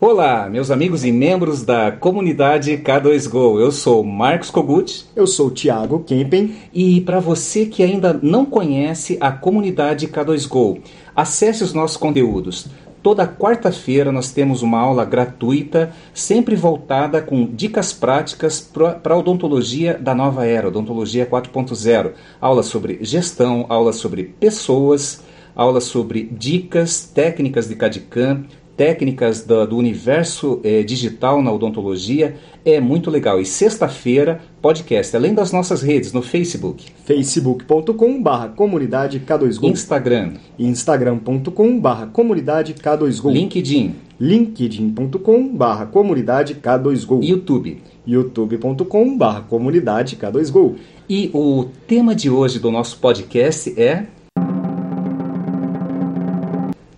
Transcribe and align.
Olá, 0.00 0.48
meus 0.48 0.70
amigos 0.70 1.04
e 1.04 1.10
membros 1.10 1.64
da 1.64 1.90
comunidade 1.90 2.70
K2Go. 2.78 3.58
Eu 3.58 3.72
sou 3.72 4.04
Marcos 4.04 4.48
Kogut. 4.48 5.04
Eu 5.16 5.26
sou 5.26 5.50
Thiago 5.50 6.04
Kempen. 6.04 6.54
E 6.72 7.00
para 7.00 7.18
você 7.18 7.66
que 7.66 7.82
ainda 7.82 8.16
não 8.22 8.44
conhece 8.44 9.18
a 9.20 9.32
comunidade 9.32 10.06
K2Go, 10.06 10.80
acesse 11.16 11.64
os 11.64 11.74
nossos 11.74 11.96
conteúdos. 11.96 12.68
Toda 13.02 13.26
quarta-feira 13.26 14.12
nós 14.12 14.30
temos 14.30 14.62
uma 14.62 14.78
aula 14.78 15.04
gratuita, 15.04 15.92
sempre 16.14 16.54
voltada 16.54 17.20
com 17.20 17.44
dicas 17.44 17.92
práticas 17.92 18.60
para 18.60 19.14
a 19.14 19.18
odontologia 19.18 19.98
da 19.98 20.14
nova 20.14 20.46
era, 20.46 20.68
odontologia 20.68 21.26
4.0. 21.26 22.12
Aulas 22.40 22.66
sobre 22.66 23.00
gestão, 23.02 23.66
aulas 23.68 23.96
sobre 23.96 24.22
pessoas, 24.22 25.24
aulas 25.56 25.84
sobre 25.84 26.22
dicas, 26.22 27.02
técnicas 27.02 27.68
de 27.68 27.74
CAD-CAM, 27.74 28.44
técnicas 28.78 29.42
do, 29.44 29.66
do 29.66 29.76
universo 29.76 30.60
é, 30.62 30.84
digital 30.84 31.42
na 31.42 31.52
odontologia. 31.52 32.36
É 32.64 32.80
muito 32.80 33.10
legal. 33.10 33.40
E 33.40 33.44
sexta-feira, 33.44 34.40
podcast, 34.62 35.14
além 35.16 35.34
das 35.34 35.52
nossas 35.52 35.82
redes 35.82 36.12
no 36.12 36.22
Facebook. 36.22 36.86
facebook.com 37.04 38.22
barra 38.22 38.48
comunidade 38.48 39.18
K2Go. 39.18 39.68
Instagram. 39.68 40.34
instagram.com 40.56 41.80
barra 41.80 42.06
comunidade 42.06 42.74
K2Go. 42.74 43.32
LinkedIn. 43.32 43.96
linkedin.com 44.20 45.48
barra 45.48 45.86
comunidade 45.86 46.54
K2Go. 46.54 47.20
YouTube. 47.22 47.82
youtube.com 48.06 49.18
barra 49.18 49.40
comunidade 49.40 50.16
K2Go. 50.16 50.76
E 51.10 51.30
o 51.34 51.66
tema 51.88 52.14
de 52.14 52.30
hoje 52.30 52.60
do 52.60 52.70
nosso 52.70 52.98
podcast 52.98 53.74
é... 53.80 54.06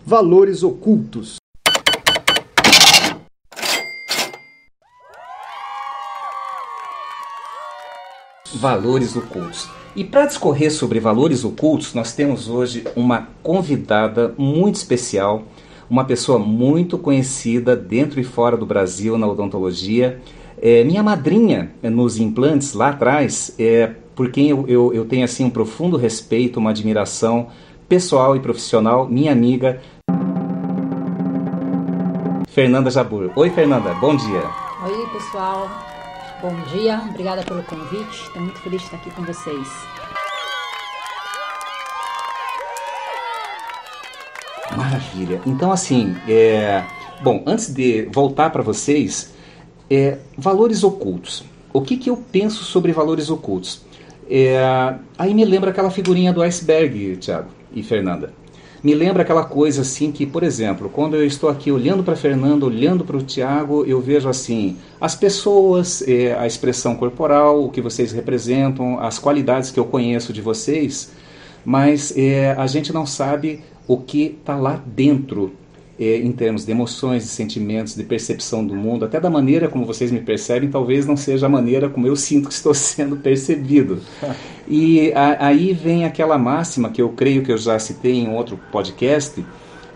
Valores 0.05 0.63
ocultos. 0.63 1.40
Valores 8.55 9.17
ocultos. 9.17 9.69
E 9.95 10.05
para 10.05 10.27
discorrer 10.27 10.73
sobre 10.73 11.01
valores 11.01 11.45
ocultos, 11.45 11.95
nós 11.95 12.13
temos 12.13 12.49
hoje 12.49 12.85
uma 12.95 13.29
convidada 13.43 14.35
muito 14.39 14.77
especial, 14.77 15.45
uma 15.89 16.05
pessoa 16.05 16.39
muito 16.39 16.97
conhecida 16.97 17.75
dentro 17.75 18.21
e 18.21 18.25
fora 18.25 18.57
do 18.57 18.65
Brasil 18.65 19.19
na 19.19 19.27
odontologia. 19.27 20.21
É, 20.63 20.85
minha 20.85 21.03
madrinha 21.03 21.73
nos 21.83 22.19
implantes 22.19 22.75
lá 22.75 22.91
atrás, 22.91 23.55
é, 23.59 23.91
por 24.15 24.31
quem 24.31 24.49
eu, 24.49 24.65
eu, 24.69 24.95
eu 24.95 25.05
tenho 25.05 25.25
assim 25.25 25.45
um 25.45 25.51
profundo 25.51 25.97
respeito, 25.97 26.61
uma 26.61 26.71
admiração 26.71 27.49
pessoal 27.89 28.37
e 28.37 28.41
profissional, 28.41 29.09
minha 29.09 29.33
amiga 29.33 29.81
Fernanda 32.49 32.91
Jabur. 32.91 33.31
Oi, 33.35 33.51
Fernanda, 33.51 33.95
bom 33.95 34.15
dia. 34.15 34.43
Oi, 34.85 35.07
pessoal. 35.13 35.90
Bom 36.43 36.55
dia, 36.73 37.03
obrigada 37.11 37.43
pelo 37.43 37.63
convite. 37.63 38.23
Estou 38.23 38.41
muito 38.41 38.59
feliz 38.61 38.81
de 38.81 38.87
estar 38.87 38.97
aqui 38.97 39.11
com 39.11 39.23
vocês. 39.23 39.69
Maravilha. 44.75 45.43
Então, 45.45 45.71
assim, 45.71 46.17
é... 46.27 46.83
bom, 47.21 47.43
antes 47.47 47.75
de 47.75 48.09
voltar 48.11 48.49
para 48.49 48.63
vocês, 48.63 49.35
é... 49.91 50.17
valores 50.39 50.83
ocultos. 50.83 51.45
O 51.75 51.83
que, 51.83 51.99
que 51.99 52.09
eu 52.09 52.17
penso 52.17 52.65
sobre 52.65 52.91
valores 52.91 53.29
ocultos? 53.29 53.85
É... 54.31 54.95
Aí 55.19 55.35
me 55.35 55.45
lembra 55.45 55.71
aquela 55.71 55.91
figurinha 55.91 56.33
do 56.33 56.41
iceberg, 56.41 57.19
Thiago 57.19 57.51
e 57.71 57.83
Fernanda 57.83 58.33
me 58.83 58.95
lembra 58.95 59.23
aquela 59.23 59.45
coisa 59.45 59.83
assim 59.83 60.11
que, 60.11 60.25
por 60.25 60.43
exemplo, 60.43 60.89
quando 60.89 61.15
eu 61.15 61.25
estou 61.27 61.51
aqui 61.51 61.71
olhando 61.71 62.03
para 62.03 62.17
Fernando, 62.17 62.65
olhando 62.65 63.05
para 63.05 63.17
o 63.17 63.23
Tiago, 63.23 63.85
eu 63.85 64.01
vejo 64.01 64.29
assim 64.29 64.79
as 65.01 65.15
pessoas, 65.15 66.03
eh, 66.09 66.35
a 66.39 66.47
expressão 66.47 66.97
corporal, 66.97 67.65
o 67.65 67.71
que 67.71 67.81
vocês 67.81 68.13
representam, 68.13 68.99
as 68.99 69.19
qualidades 69.19 69.71
que 69.71 69.79
eu 69.79 69.85
conheço 69.85 70.33
de 70.33 70.41
vocês, 70.41 71.13
mas 71.65 72.13
eh, 72.17 72.55
a 72.57 72.67
gente 72.67 72.93
não 72.93 73.05
sabe 73.05 73.63
o 73.87 73.99
que 73.99 74.37
está 74.41 74.57
lá 74.57 74.83
dentro. 74.87 75.53
é, 75.53 75.70
em 76.03 76.33
termos 76.33 76.65
de 76.65 76.71
emoções, 76.71 77.25
de 77.25 77.29
sentimentos, 77.29 77.95
de 77.95 78.03
percepção 78.03 78.65
do 78.65 78.75
mundo, 78.75 79.05
até 79.05 79.21
da 79.21 79.29
maneira 79.29 79.69
como 79.69 79.85
vocês 79.85 80.11
me 80.11 80.21
percebem, 80.21 80.71
talvez 80.71 81.05
não 81.05 81.15
seja 81.15 81.45
a 81.45 81.49
maneira 81.49 81.91
como 81.91 82.07
eu 82.07 82.17
sinto 82.17 82.49
que 82.49 82.55
estou 82.55 82.73
sendo 82.73 83.17
percebido. 83.17 84.01
e 84.67 85.13
a, 85.13 85.49
aí 85.49 85.75
vem 85.75 86.07
aquela 86.07 86.39
máxima 86.39 86.89
que 86.89 87.03
eu 87.03 87.11
creio 87.11 87.43
que 87.43 87.53
eu 87.53 87.59
já 87.59 87.79
citei 87.79 88.15
em 88.15 88.35
outro 88.35 88.59
podcast, 88.73 89.45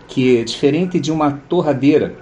que 0.07 0.37
é 0.37 0.43
diferente 0.43 0.99
de 0.99 1.11
uma 1.11 1.31
torradeira 1.31 2.15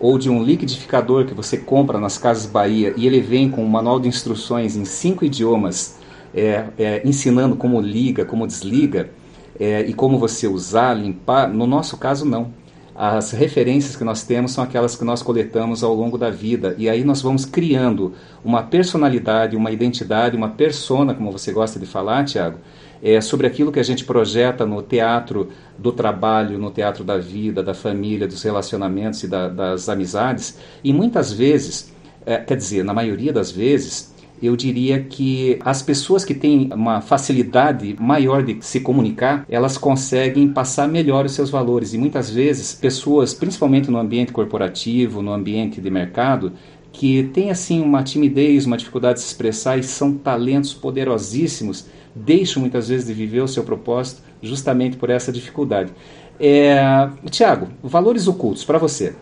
ou 0.00 0.18
de 0.18 0.28
um 0.28 0.42
liquidificador 0.42 1.24
que 1.24 1.34
você 1.34 1.56
compra 1.56 2.00
nas 2.00 2.18
Casas 2.18 2.46
Bahia 2.46 2.92
e 2.96 3.06
ele 3.06 3.20
vem 3.20 3.48
com 3.48 3.62
um 3.62 3.68
manual 3.68 4.00
de 4.00 4.08
instruções 4.08 4.74
em 4.74 4.84
cinco 4.84 5.24
idiomas, 5.24 5.98
é, 6.34 6.64
é, 6.76 7.02
ensinando 7.04 7.54
como 7.54 7.80
liga, 7.80 8.24
como 8.24 8.44
desliga 8.44 9.10
é, 9.58 9.82
e 9.82 9.92
como 9.92 10.18
você 10.18 10.48
usar, 10.48 10.94
limpar. 10.94 11.48
No 11.48 11.66
nosso 11.66 11.96
caso, 11.96 12.24
não 12.24 12.58
as 13.02 13.30
referências 13.30 13.96
que 13.96 14.04
nós 14.04 14.24
temos 14.24 14.52
são 14.52 14.62
aquelas 14.62 14.94
que 14.94 15.02
nós 15.06 15.22
coletamos 15.22 15.82
ao 15.82 15.94
longo 15.94 16.18
da 16.18 16.28
vida. 16.28 16.74
E 16.76 16.86
aí 16.86 17.02
nós 17.02 17.22
vamos 17.22 17.46
criando 17.46 18.12
uma 18.44 18.62
personalidade, 18.62 19.56
uma 19.56 19.70
identidade, 19.70 20.36
uma 20.36 20.50
persona, 20.50 21.14
como 21.14 21.32
você 21.32 21.50
gosta 21.50 21.80
de 21.80 21.86
falar, 21.86 22.26
Tiago, 22.26 22.58
é, 23.02 23.18
sobre 23.22 23.46
aquilo 23.46 23.72
que 23.72 23.80
a 23.80 23.82
gente 23.82 24.04
projeta 24.04 24.66
no 24.66 24.82
teatro 24.82 25.48
do 25.78 25.92
trabalho, 25.92 26.58
no 26.58 26.70
teatro 26.70 27.02
da 27.02 27.16
vida, 27.16 27.62
da 27.62 27.72
família, 27.72 28.28
dos 28.28 28.42
relacionamentos 28.42 29.22
e 29.22 29.28
da, 29.28 29.48
das 29.48 29.88
amizades. 29.88 30.58
E 30.84 30.92
muitas 30.92 31.32
vezes, 31.32 31.90
é, 32.26 32.36
quer 32.36 32.58
dizer, 32.58 32.84
na 32.84 32.92
maioria 32.92 33.32
das 33.32 33.50
vezes, 33.50 34.09
eu 34.42 34.56
diria 34.56 35.00
que 35.02 35.58
as 35.64 35.82
pessoas 35.82 36.24
que 36.24 36.34
têm 36.34 36.70
uma 36.72 37.00
facilidade 37.00 37.94
maior 38.00 38.42
de 38.42 38.56
se 38.60 38.80
comunicar, 38.80 39.44
elas 39.48 39.76
conseguem 39.76 40.48
passar 40.48 40.88
melhor 40.88 41.26
os 41.26 41.32
seus 41.32 41.50
valores. 41.50 41.92
E 41.92 41.98
muitas 41.98 42.30
vezes, 42.30 42.74
pessoas, 42.74 43.34
principalmente 43.34 43.90
no 43.90 43.98
ambiente 43.98 44.32
corporativo, 44.32 45.20
no 45.20 45.32
ambiente 45.32 45.80
de 45.80 45.90
mercado, 45.90 46.52
que 46.92 47.24
têm 47.34 47.50
assim 47.50 47.82
uma 47.82 48.02
timidez, 48.02 48.66
uma 48.66 48.76
dificuldade 48.76 49.18
de 49.18 49.24
se 49.24 49.28
expressar 49.28 49.78
e 49.78 49.82
são 49.82 50.14
talentos 50.14 50.72
poderosíssimos, 50.72 51.86
deixam 52.14 52.60
muitas 52.60 52.88
vezes 52.88 53.06
de 53.06 53.14
viver 53.14 53.40
o 53.40 53.48
seu 53.48 53.62
propósito 53.62 54.22
justamente 54.42 54.96
por 54.96 55.10
essa 55.10 55.30
dificuldade. 55.30 55.92
É... 56.38 57.08
Tiago, 57.30 57.68
valores 57.82 58.26
ocultos 58.26 58.64
para 58.64 58.78
você. 58.78 59.14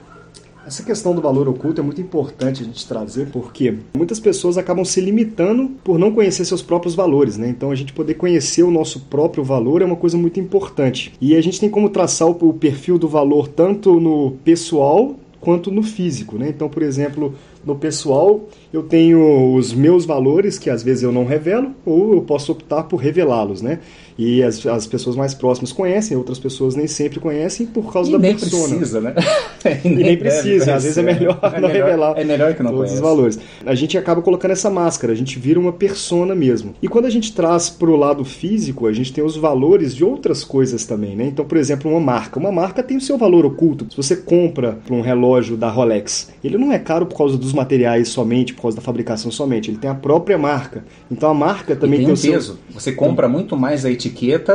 Essa 0.68 0.82
questão 0.82 1.14
do 1.14 1.22
valor 1.22 1.48
oculto 1.48 1.80
é 1.80 1.82
muito 1.82 1.98
importante 1.98 2.60
a 2.60 2.66
gente 2.66 2.86
trazer 2.86 3.30
porque 3.30 3.78
muitas 3.96 4.20
pessoas 4.20 4.58
acabam 4.58 4.84
se 4.84 5.00
limitando 5.00 5.70
por 5.82 5.98
não 5.98 6.12
conhecer 6.12 6.44
seus 6.44 6.60
próprios 6.60 6.94
valores, 6.94 7.38
né? 7.38 7.48
Então 7.48 7.70
a 7.70 7.74
gente 7.74 7.90
poder 7.94 8.12
conhecer 8.12 8.64
o 8.64 8.70
nosso 8.70 9.00
próprio 9.00 9.42
valor 9.42 9.80
é 9.80 9.86
uma 9.86 9.96
coisa 9.96 10.18
muito 10.18 10.38
importante. 10.38 11.14
E 11.22 11.34
a 11.34 11.40
gente 11.40 11.58
tem 11.58 11.70
como 11.70 11.88
traçar 11.88 12.28
o 12.28 12.52
perfil 12.52 12.98
do 12.98 13.08
valor 13.08 13.48
tanto 13.48 13.98
no 13.98 14.32
pessoal 14.44 15.16
quanto 15.40 15.70
no 15.70 15.82
físico, 15.82 16.36
né? 16.36 16.50
Então, 16.50 16.68
por 16.68 16.82
exemplo, 16.82 17.34
no 17.64 17.74
pessoal, 17.74 18.46
eu 18.70 18.82
tenho 18.82 19.54
os 19.54 19.72
meus 19.72 20.04
valores 20.04 20.58
que 20.58 20.68
às 20.68 20.82
vezes 20.82 21.02
eu 21.02 21.12
não 21.12 21.24
revelo 21.24 21.70
ou 21.86 22.12
eu 22.12 22.20
posso 22.20 22.52
optar 22.52 22.82
por 22.82 22.96
revelá-los, 22.96 23.62
né? 23.62 23.78
E 24.18 24.42
as, 24.42 24.66
as 24.66 24.86
pessoas 24.86 25.14
mais 25.14 25.32
próximas 25.32 25.72
conhecem, 25.72 26.16
outras 26.16 26.38
pessoas 26.38 26.74
nem 26.74 26.88
sempre 26.88 27.20
conhecem 27.20 27.66
por 27.66 27.92
causa 27.92 28.10
e 28.10 28.12
da 28.12 28.18
nem 28.18 28.34
persona. 28.34 28.76
Precisa, 28.76 29.00
né? 29.00 29.14
e, 29.84 29.88
nem, 29.88 30.04
nem 30.04 30.16
precisa, 30.16 30.74
às 30.74 30.82
vezes 30.82 30.98
é 30.98 31.02
melhor 31.02 31.38
é 31.42 31.60
não 31.60 31.68
melhor, 31.68 31.86
revelar 31.86 32.18
é 32.18 32.24
melhor 32.24 32.54
que 32.54 32.62
não 32.62 32.70
todos 32.70 32.86
conhece. 32.86 32.94
os 32.94 33.00
valores. 33.00 33.38
A 33.64 33.74
gente 33.74 33.98
acaba 33.98 34.22
colocando 34.22 34.52
essa 34.52 34.70
máscara, 34.70 35.12
a 35.12 35.16
gente 35.16 35.38
vira 35.38 35.58
uma 35.58 35.72
persona 35.72 36.34
mesmo. 36.34 36.74
E 36.82 36.88
quando 36.88 37.06
a 37.06 37.10
gente 37.10 37.32
traz 37.32 37.68
para 37.68 37.90
o 37.90 37.96
lado 37.96 38.24
físico, 38.24 38.86
a 38.86 38.92
gente 38.92 39.12
tem 39.12 39.24
os 39.24 39.36
valores 39.36 39.94
de 39.94 40.04
outras 40.04 40.44
coisas 40.44 40.84
também, 40.84 41.16
né? 41.16 41.26
Então, 41.26 41.44
por 41.44 41.56
exemplo, 41.56 41.90
uma 41.90 42.00
marca. 42.00 42.38
Uma 42.38 42.52
marca 42.52 42.82
tem 42.82 42.96
o 42.96 43.00
seu 43.00 43.18
valor 43.18 43.44
oculto. 43.44 43.86
Se 43.90 43.96
você 43.96 44.16
compra 44.16 44.78
um 44.90 45.00
relógio 45.00 45.56
da 45.56 45.68
Rolex, 45.68 46.30
ele 46.42 46.56
não 46.56 46.72
é 46.72 46.78
caro 46.78 47.06
por 47.06 47.16
causa 47.16 47.36
dos 47.36 47.52
materiais 47.52 48.08
somente, 48.08 48.54
por 48.54 48.62
causa 48.62 48.76
da 48.76 48.82
fabricação 48.82 49.30
somente. 49.30 49.70
Ele 49.70 49.78
tem 49.78 49.90
a 49.90 49.94
própria 49.94 50.38
marca. 50.38 50.84
Então 51.10 51.30
a 51.30 51.34
marca 51.34 51.74
também 51.74 52.00
e 52.00 52.04
tem, 52.04 52.06
tem 52.06 52.10
um 52.10 52.14
o 52.14 52.16
seu... 52.16 52.32
peso. 52.32 52.58
Você 52.70 52.92
compra 52.92 53.28
muito 53.28 53.56
mais 53.56 53.84
a 53.84 53.90
etiqueta, 53.90 54.07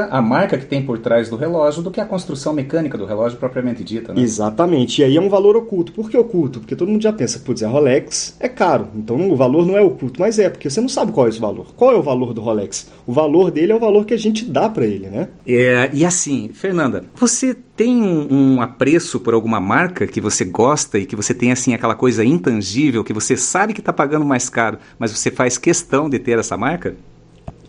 a 0.09 0.21
marca 0.21 0.57
que 0.57 0.65
tem 0.65 0.81
por 0.83 1.00
trás 1.00 1.29
do 1.29 1.35
relógio 1.35 1.81
do 1.81 1.91
que 1.91 2.01
a 2.01 2.05
construção 2.05 2.53
mecânica 2.53 2.97
do 2.97 3.05
relógio 3.05 3.38
propriamente 3.38 3.83
dita, 3.83 4.13
né? 4.13 4.21
Exatamente. 4.21 5.01
E 5.01 5.03
aí 5.03 5.17
é 5.17 5.21
um 5.21 5.29
valor 5.29 5.55
oculto. 5.55 5.91
Por 5.91 6.09
que 6.09 6.17
oculto? 6.17 6.59
Porque 6.59 6.75
todo 6.75 6.89
mundo 6.89 7.01
já 7.01 7.13
pensa, 7.13 7.39
putz, 7.39 7.63
a 7.63 7.67
Rolex 7.67 8.35
é 8.39 8.50
caro. 8.50 8.88
Então 8.95 9.31
o 9.31 9.35
valor 9.35 9.65
não 9.65 9.77
é 9.77 9.81
oculto, 9.81 10.19
mas 10.19 10.39
é, 10.39 10.50
porque 10.50 10.69
você 10.69 10.81
não 10.81 10.89
sabe 10.89 11.11
qual 11.11 11.25
é 11.25 11.29
esse 11.29 11.39
valor. 11.39 11.67
Qual 11.75 11.91
é 11.91 11.95
o 11.95 12.03
valor 12.03 12.33
do 12.33 12.41
Rolex? 12.41 12.91
O 13.05 13.13
valor 13.13 13.51
dele 13.51 13.71
é 13.71 13.75
o 13.75 13.79
valor 13.79 14.05
que 14.05 14.13
a 14.13 14.17
gente 14.17 14.45
dá 14.45 14.69
para 14.69 14.85
ele, 14.85 15.07
né? 15.07 15.29
É, 15.45 15.89
e 15.94 16.05
assim, 16.05 16.50
Fernanda, 16.53 17.05
você 17.15 17.55
tem 17.75 18.01
um, 18.01 18.55
um, 18.55 18.61
apreço 18.61 19.19
por 19.19 19.33
alguma 19.33 19.59
marca 19.59 20.05
que 20.05 20.21
você 20.21 20.45
gosta 20.45 21.00
e 21.00 21.05
que 21.05 21.15
você 21.15 21.33
tem 21.33 21.51
assim 21.51 21.73
aquela 21.73 21.95
coisa 21.95 22.23
intangível 22.23 23.03
que 23.03 23.13
você 23.13 23.35
sabe 23.35 23.73
que 23.73 23.79
está 23.79 23.91
pagando 23.91 24.25
mais 24.25 24.47
caro, 24.50 24.77
mas 25.00 25.11
você 25.11 25.31
faz 25.31 25.57
questão 25.57 26.09
de 26.09 26.19
ter 26.19 26.38
essa 26.38 26.55
marca? 26.55 26.95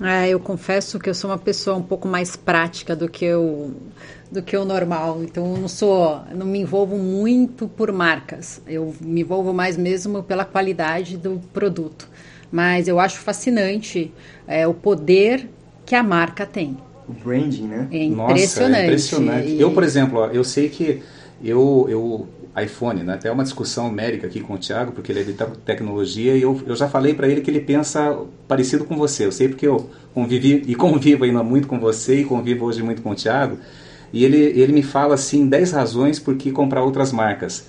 É, 0.01 0.29
eu 0.29 0.41
confesso 0.41 0.99
que 0.99 1.09
eu 1.09 1.15
sou 1.15 1.31
uma 1.31 1.39
pessoa 1.39 1.77
um 1.77 1.83
pouco 1.83 2.09
mais 2.09 2.35
prática 2.35 2.97
do 2.97 3.09
que 3.09 3.25
eu 3.25 3.73
do 4.31 4.43
que 4.43 4.57
o 4.57 4.65
normal. 4.65 5.23
Então 5.23 5.55
eu 5.55 5.61
não 5.61 5.69
sou, 5.69 6.21
não 6.35 6.47
me 6.47 6.59
envolvo 6.59 6.97
muito 6.97 7.69
por 7.69 7.93
marcas. 7.93 8.61
Eu 8.67 8.95
me 9.01 9.21
envolvo 9.21 9.53
mais 9.53 9.77
mesmo 9.77 10.23
pela 10.23 10.45
qualidade 10.45 11.17
do 11.17 11.41
produto. 11.53 12.09
Mas 12.51 12.89
eu 12.89 12.99
acho 12.99 13.21
fascinante 13.21 14.13
é, 14.47 14.67
o 14.67 14.75
poder 14.75 15.49
que 15.87 15.95
a 15.95 16.03
marca 16.03 16.45
tem. 16.45 16.77
O 17.09 17.13
branding, 17.13 17.67
né? 17.67 17.89
É 17.93 18.05
impressionante. 18.05 18.71
Nossa, 18.71 18.77
é 18.77 18.85
impressionante. 18.85 19.49
E... 19.49 19.61
Eu, 19.61 19.73
por 19.73 19.83
exemplo, 19.85 20.19
ó, 20.21 20.27
eu 20.29 20.43
sei 20.43 20.69
que 20.69 21.03
eu, 21.43 21.87
eu 21.89 22.29
iPhone, 22.63 23.03
né? 23.03 23.15
Até 23.15 23.31
uma 23.31 23.43
discussão 23.43 23.91
médica 23.91 24.27
aqui 24.27 24.41
com 24.41 24.55
o 24.55 24.59
Thiago, 24.59 24.93
porque 24.93 25.11
ele 25.11 25.21
é 25.21 25.25
de 25.25 25.35
tecnologia 25.65 26.37
e 26.37 26.43
eu, 26.43 26.61
eu 26.67 26.77
já 26.77 26.89
falei 26.89 27.15
para 27.15 27.29
ele 27.29 27.41
que 27.41 27.51
ele 27.51 27.61
pensa 27.61 28.17
parecido 28.47 28.85
com 28.85 28.97
você. 28.97 29.27
Eu 29.27 29.33
sei 29.33 29.49
porque 29.49 29.67
eu 29.67 29.91
convivi 30.13 30.63
e 30.67 30.75
convivo 30.75 31.25
ainda 31.25 31.43
muito 31.43 31.67
com 31.67 31.79
você 31.81 32.21
e 32.21 32.25
convivo 32.25 32.65
hoje 32.65 32.83
muito 32.83 33.03
com 33.03 33.11
o 33.11 33.15
Thiago. 33.15 33.59
E 34.13 34.25
ele, 34.25 34.37
ele 34.37 34.73
me 34.73 34.83
fala 34.83 35.15
assim 35.15 35.49
10 35.49 35.73
razões 35.73 36.19
por 36.21 36.37
que 36.37 36.53
comprar 36.53 36.85
outras 36.85 37.13
marcas. 37.13 37.67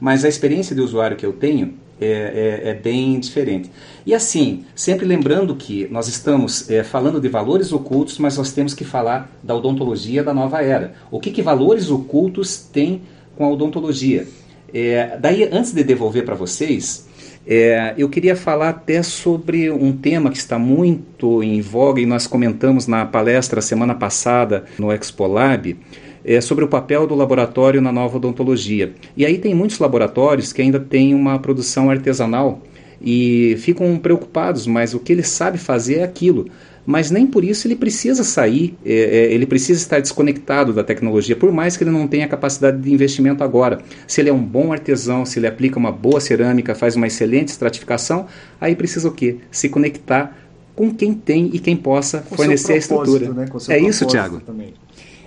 Mas 0.00 0.24
a 0.24 0.28
experiência 0.28 0.76
de 0.76 0.80
usuário 0.80 1.16
que 1.16 1.26
eu 1.26 1.32
tenho 1.32 1.74
é, 2.00 2.62
é, 2.64 2.70
é, 2.70 2.74
bem 2.74 3.18
diferente. 3.18 3.68
E 4.06 4.14
assim, 4.14 4.64
sempre 4.76 5.04
lembrando 5.04 5.56
que 5.56 5.88
nós 5.90 6.06
estamos 6.06 6.70
é, 6.70 6.84
falando 6.84 7.20
de 7.20 7.28
valores 7.28 7.72
ocultos, 7.72 8.18
mas 8.18 8.36
nós 8.36 8.52
temos 8.52 8.72
que 8.72 8.84
falar 8.84 9.28
da 9.42 9.56
odontologia 9.56 10.22
da 10.22 10.32
nova 10.32 10.62
era. 10.62 10.94
O 11.10 11.18
que, 11.18 11.32
que 11.32 11.42
valores 11.42 11.90
ocultos 11.90 12.56
tem 12.56 13.02
com 13.38 13.44
a 13.44 13.50
odontologia? 13.50 14.26
É, 14.74 15.16
daí, 15.18 15.48
antes 15.50 15.72
de 15.72 15.84
devolver 15.84 16.24
para 16.24 16.34
vocês, 16.34 17.08
é, 17.46 17.94
eu 17.96 18.08
queria 18.08 18.34
falar 18.34 18.70
até 18.70 19.00
sobre 19.00 19.70
um 19.70 19.92
tema 19.96 20.30
que 20.30 20.36
está 20.36 20.58
muito 20.58 21.42
em 21.42 21.60
voga 21.60 22.00
e 22.00 22.04
nós 22.04 22.26
comentamos 22.26 22.88
na 22.88 23.06
palestra 23.06 23.62
semana 23.62 23.94
passada 23.94 24.64
no 24.78 24.92
Expolab, 24.92 25.76
é, 26.24 26.40
sobre 26.40 26.64
o 26.64 26.68
papel 26.68 27.06
do 27.06 27.14
laboratório 27.14 27.80
na 27.80 27.92
nova 27.92 28.16
odontologia. 28.16 28.92
E 29.16 29.24
aí 29.24 29.38
tem 29.38 29.54
muitos 29.54 29.78
laboratórios 29.78 30.52
que 30.52 30.60
ainda 30.60 30.80
têm 30.80 31.14
uma 31.14 31.38
produção 31.38 31.88
artesanal 31.88 32.60
e 33.00 33.56
ficam 33.60 33.96
preocupados, 33.96 34.66
mas 34.66 34.92
o 34.92 34.98
que 34.98 35.12
ele 35.12 35.22
sabe 35.22 35.56
fazer 35.56 36.00
é 36.00 36.02
aquilo. 36.02 36.48
Mas 36.88 37.10
nem 37.10 37.26
por 37.26 37.44
isso 37.44 37.68
ele 37.68 37.76
precisa 37.76 38.24
sair, 38.24 38.74
é, 38.82 38.94
é, 38.94 39.34
ele 39.34 39.44
precisa 39.44 39.78
estar 39.78 40.00
desconectado 40.00 40.72
da 40.72 40.82
tecnologia, 40.82 41.36
por 41.36 41.52
mais 41.52 41.76
que 41.76 41.84
ele 41.84 41.90
não 41.90 42.08
tenha 42.08 42.26
capacidade 42.26 42.80
de 42.80 42.90
investimento 42.90 43.44
agora. 43.44 43.80
Se 44.06 44.22
ele 44.22 44.30
é 44.30 44.32
um 44.32 44.42
bom 44.42 44.72
artesão, 44.72 45.26
se 45.26 45.38
ele 45.38 45.46
aplica 45.46 45.78
uma 45.78 45.92
boa 45.92 46.18
cerâmica, 46.18 46.74
faz 46.74 46.96
uma 46.96 47.06
excelente 47.06 47.48
estratificação, 47.48 48.24
aí 48.58 48.74
precisa 48.74 49.06
o 49.06 49.12
quê? 49.12 49.36
Se 49.50 49.68
conectar 49.68 50.34
com 50.74 50.90
quem 50.90 51.12
tem 51.12 51.50
e 51.52 51.58
quem 51.58 51.76
possa 51.76 52.20
com 52.20 52.34
fornecer 52.34 52.72
a 52.72 52.76
estrutura. 52.78 53.34
Né? 53.34 53.46
é 53.68 53.78
isso, 53.78 54.06
Tiago? 54.06 54.40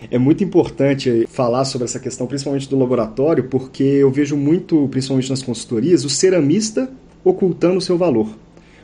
É 0.09 0.17
muito 0.17 0.43
importante 0.43 1.27
falar 1.29 1.63
sobre 1.65 1.85
essa 1.85 1.99
questão, 1.99 2.25
principalmente 2.25 2.67
do 2.67 2.75
laboratório, 2.75 3.43
porque 3.43 3.83
eu 3.83 4.09
vejo 4.09 4.35
muito, 4.35 4.87
principalmente 4.87 5.29
nas 5.29 5.43
consultorias, 5.43 6.03
o 6.05 6.09
ceramista 6.09 6.89
ocultando 7.23 7.77
o 7.77 7.81
seu 7.81 7.99
valor. 7.99 8.29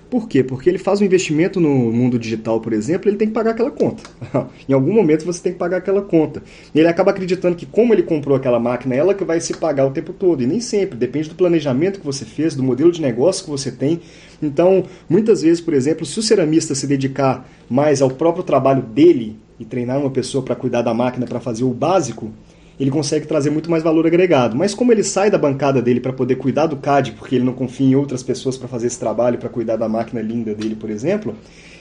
Por 0.09 0.27
quê? 0.27 0.42
Porque 0.42 0.69
ele 0.69 0.77
faz 0.77 1.01
um 1.01 1.06
investimento 1.06 1.59
no 1.59 1.69
mundo 1.69 2.18
digital, 2.18 2.62
por 2.62 2.71
exemplo, 2.71 3.09
ele 3.09 3.18
tem 3.18 3.27
que 3.27 3.33
pagar 3.33 3.51
aquela 3.51 3.71
conta. 3.71 4.04
em 4.68 4.71
algum 4.74 4.94
momento 4.94 5.25
você 5.25 5.42
tem 5.42 5.51
que 5.51 5.57
pagar 5.57 5.77
aquela 5.77 6.01
conta. 6.01 6.42
E 6.74 6.80
ele 6.80 6.88
acaba 6.88 7.12
acreditando 7.12 7.57
que 7.57 7.65
como 7.65 7.94
ele 7.94 8.04
comprou 8.04 8.38
aquela 8.38 8.59
máquina, 8.59 8.95
ela 8.95 9.13
que 9.13 9.25
vai 9.25 9.42
se 9.42 9.54
pagar 9.56 9.86
o 9.86 9.92
tempo 9.92 10.13
todo. 10.13 10.42
E 10.42 10.48
nem 10.48 10.62
sempre, 10.62 10.98
depende 10.98 11.27
do 11.27 11.36
planejamento 11.36 12.00
que 12.00 12.06
você 12.06 12.24
fez, 12.24 12.56
do 12.56 12.63
modelo 12.63 12.92
de 12.92 13.01
negócio 13.01 13.44
que 13.44 13.50
você 13.50 13.69
tem. 13.69 14.00
Então, 14.42 14.86
muitas 15.09 15.42
vezes, 15.42 15.59
por 15.59 15.74
exemplo, 15.74 16.06
se 16.06 16.18
o 16.19 16.24
ceramista 16.24 16.74
se 16.74 16.88
dedicar 16.88 17.45
mais 17.69 18.01
ao 18.01 18.09
próprio 18.09 18.44
trabalho 18.44 18.81
dele 18.81 19.38
e 19.59 19.65
treinar 19.65 20.00
uma 20.00 20.09
pessoa 20.09 20.44
para 20.44 20.56
cuidar 20.56 20.83
da 20.83 20.94
máquina 20.94 21.25
para 21.25 21.42
fazer 21.42 21.65
o 21.65 21.74
básico, 21.74 22.31
ele 22.80 22.92
consegue 22.92 23.26
trazer 23.26 23.50
muito 23.50 23.70
mais 23.72 23.84
valor 23.84 24.06
agregado. 24.06 24.56
Mas 24.56 24.74
como 24.74 24.92
ele 24.92 25.04
sai 25.04 25.32
da 25.32 25.38
bancada 25.38 25.82
dele 25.82 26.00
para 26.00 26.14
poder 26.14 26.36
cuidar 26.36 26.68
do 26.68 26.78
CAD, 26.78 27.14
porque 27.14 27.36
ele 27.36 27.46
não 27.46 27.54
confia 27.54 27.88
em 27.88 27.96
outras 27.96 28.22
pessoas 28.22 28.58
para 28.58 28.68
fazer 28.68 28.88
esse 28.88 29.00
trabalho, 29.00 29.38
para 29.38 29.50
cuidar 29.50 29.76
da 29.76 29.90
máquina 29.90 30.22
linda 30.22 30.54
dele, 30.54 30.76
por 30.76 30.90
exemplo, 30.90 31.36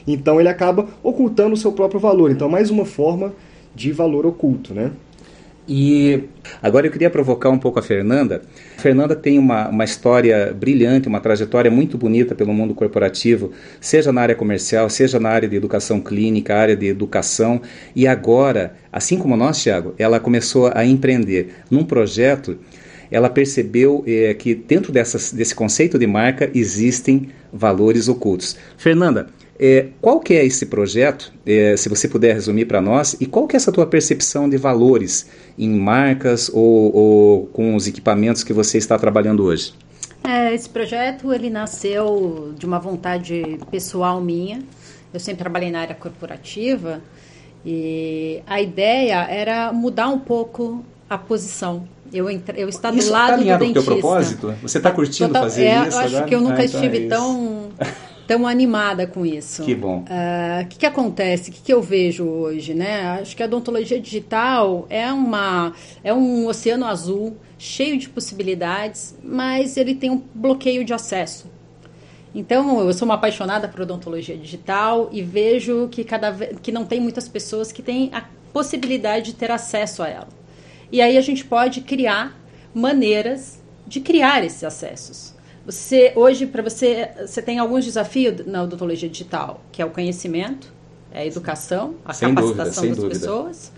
então 0.06 0.40
ele 0.40 0.48
acaba 0.48 0.86
ocultando 1.02 1.54
o 1.54 1.56
seu 1.56 1.72
próprio 1.72 2.00
valor. 2.00 2.30
Então, 2.30 2.48
mais 2.48 2.70
uma 2.70 2.84
forma 2.84 3.32
de 3.74 3.92
valor 3.92 4.24
oculto, 4.24 4.72
né? 4.72 4.90
E 5.68 6.24
agora 6.62 6.86
eu 6.86 6.92
queria 6.92 7.10
provocar 7.10 7.50
um 7.50 7.58
pouco 7.58 7.78
a 7.78 7.82
Fernanda. 7.82 8.42
A 8.78 8.80
Fernanda 8.80 9.16
tem 9.16 9.38
uma, 9.38 9.68
uma 9.68 9.84
história 9.84 10.54
brilhante, 10.54 11.08
uma 11.08 11.20
trajetória 11.20 11.70
muito 11.70 11.98
bonita 11.98 12.34
pelo 12.34 12.54
mundo 12.54 12.72
corporativo, 12.72 13.50
seja 13.80 14.12
na 14.12 14.20
área 14.20 14.34
comercial, 14.34 14.88
seja 14.88 15.18
na 15.18 15.28
área 15.28 15.48
de 15.48 15.56
educação 15.56 16.00
clínica, 16.00 16.54
área 16.54 16.76
de 16.76 16.86
educação. 16.86 17.60
E 17.96 18.06
agora, 18.06 18.76
assim 18.92 19.18
como 19.18 19.36
nós, 19.36 19.60
Tiago, 19.60 19.94
ela 19.98 20.20
começou 20.20 20.70
a 20.72 20.84
empreender 20.84 21.54
num 21.68 21.84
projeto. 21.84 22.58
Ela 23.10 23.28
percebeu 23.28 24.04
é, 24.06 24.34
que 24.34 24.54
dentro 24.54 24.92
dessas, 24.92 25.32
desse 25.32 25.54
conceito 25.54 25.98
de 25.98 26.06
marca 26.06 26.50
existem 26.54 27.28
valores 27.52 28.08
ocultos. 28.08 28.56
Fernanda, 28.76 29.28
é, 29.58 29.88
qual 30.00 30.20
que 30.20 30.34
é 30.34 30.44
esse 30.44 30.66
projeto, 30.66 31.32
é, 31.46 31.76
se 31.76 31.88
você 31.88 32.08
puder 32.08 32.34
resumir 32.34 32.66
para 32.66 32.80
nós, 32.80 33.16
e 33.20 33.26
qual 33.26 33.46
que 33.46 33.56
é 33.56 33.58
essa 33.58 33.72
tua 33.72 33.86
percepção 33.86 34.48
de 34.48 34.56
valores 34.56 35.26
em 35.58 35.70
marcas 35.70 36.50
ou, 36.52 36.94
ou 36.94 37.46
com 37.46 37.74
os 37.74 37.86
equipamentos 37.86 38.44
que 38.44 38.52
você 38.52 38.78
está 38.78 38.98
trabalhando 38.98 39.44
hoje? 39.44 39.72
É, 40.22 40.54
esse 40.54 40.68
projeto 40.68 41.32
ele 41.32 41.48
nasceu 41.48 42.52
de 42.58 42.66
uma 42.66 42.78
vontade 42.78 43.58
pessoal 43.70 44.20
minha. 44.20 44.60
Eu 45.14 45.20
sempre 45.20 45.38
trabalhei 45.38 45.70
na 45.70 45.80
área 45.80 45.94
corporativa 45.94 47.00
e 47.64 48.42
a 48.46 48.60
ideia 48.60 49.24
era 49.30 49.72
mudar 49.72 50.08
um 50.08 50.18
pouco 50.18 50.84
a 51.08 51.16
posição. 51.16 51.88
Eu, 52.12 52.28
entre, 52.30 52.60
eu 52.60 52.68
estar 52.68 52.94
isso 52.94 53.08
do 53.08 53.12
lado 53.12 53.44
tá 53.44 53.56
do 53.56 53.58
dentista. 53.58 53.66
Com 53.66 53.70
o 53.70 53.72
teu 53.72 53.82
propósito? 53.84 54.54
Você 54.62 54.78
está 54.78 54.90
curtindo 54.90 55.28
Total, 55.28 55.42
fazer 55.44 55.64
é, 55.64 55.88
isso? 55.88 55.96
Eu 55.96 55.98
acho 55.98 56.08
agora? 56.08 56.28
que 56.28 56.34
eu 56.34 56.40
nunca 56.40 56.60
ah, 56.60 56.64
então 56.64 56.80
estive 56.80 57.06
é 57.06 57.08
tão 57.08 57.68
tão 58.26 58.46
animada 58.46 59.06
com 59.06 59.24
isso. 59.24 59.62
Que 59.62 59.74
bom. 59.74 60.04
Ah, 60.08 60.60
o 60.60 60.64
uh, 60.64 60.68
que, 60.68 60.78
que 60.78 60.86
acontece? 60.86 61.50
O 61.50 61.52
que, 61.52 61.60
que 61.62 61.72
eu 61.72 61.80
vejo 61.80 62.24
hoje, 62.24 62.74
né? 62.74 63.20
Acho 63.20 63.36
que 63.36 63.42
a 63.42 63.46
odontologia 63.46 64.00
digital 64.00 64.86
é 64.90 65.10
uma 65.12 65.72
é 66.02 66.12
um 66.12 66.46
oceano 66.46 66.86
azul 66.86 67.36
cheio 67.58 67.96
de 67.96 68.08
possibilidades, 68.08 69.16
mas 69.22 69.76
ele 69.76 69.94
tem 69.94 70.10
um 70.10 70.22
bloqueio 70.34 70.84
de 70.84 70.92
acesso. 70.92 71.50
Então, 72.34 72.80
eu 72.80 72.92
sou 72.92 73.06
uma 73.06 73.14
apaixonada 73.14 73.66
por 73.66 73.80
odontologia 73.80 74.36
digital 74.36 75.08
e 75.10 75.22
vejo 75.22 75.88
que 75.90 76.04
cada 76.04 76.32
que 76.32 76.70
não 76.70 76.84
tem 76.84 77.00
muitas 77.00 77.28
pessoas 77.28 77.72
que 77.72 77.80
têm 77.82 78.10
a 78.12 78.24
possibilidade 78.52 79.26
de 79.26 79.34
ter 79.34 79.50
acesso 79.50 80.02
a 80.02 80.08
ela. 80.08 80.28
E 80.92 81.00
aí 81.00 81.16
a 81.16 81.20
gente 81.20 81.44
pode 81.44 81.80
criar 81.80 82.38
maneiras 82.74 83.62
de 83.86 84.00
criar 84.00 84.44
esses 84.44 84.62
acessos. 84.62 85.35
Você 85.66 86.12
hoje 86.14 86.46
para 86.46 86.62
você 86.62 87.10
você 87.26 87.42
tem 87.42 87.58
alguns 87.58 87.84
desafios 87.84 88.46
na 88.46 88.62
odontologia 88.62 89.08
digital, 89.08 89.60
que 89.72 89.82
é 89.82 89.84
o 89.84 89.90
conhecimento, 89.90 90.72
é 91.10 91.22
a 91.22 91.26
educação, 91.26 91.96
a 92.04 92.12
sem 92.12 92.32
capacitação 92.32 92.84
dúvida, 92.84 92.94
das 92.94 92.96
dúvida. 92.96 93.20
pessoas, 93.20 93.72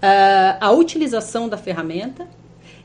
uh, 0.00 0.56
a 0.60 0.70
utilização 0.70 1.48
da 1.48 1.56
ferramenta 1.56 2.28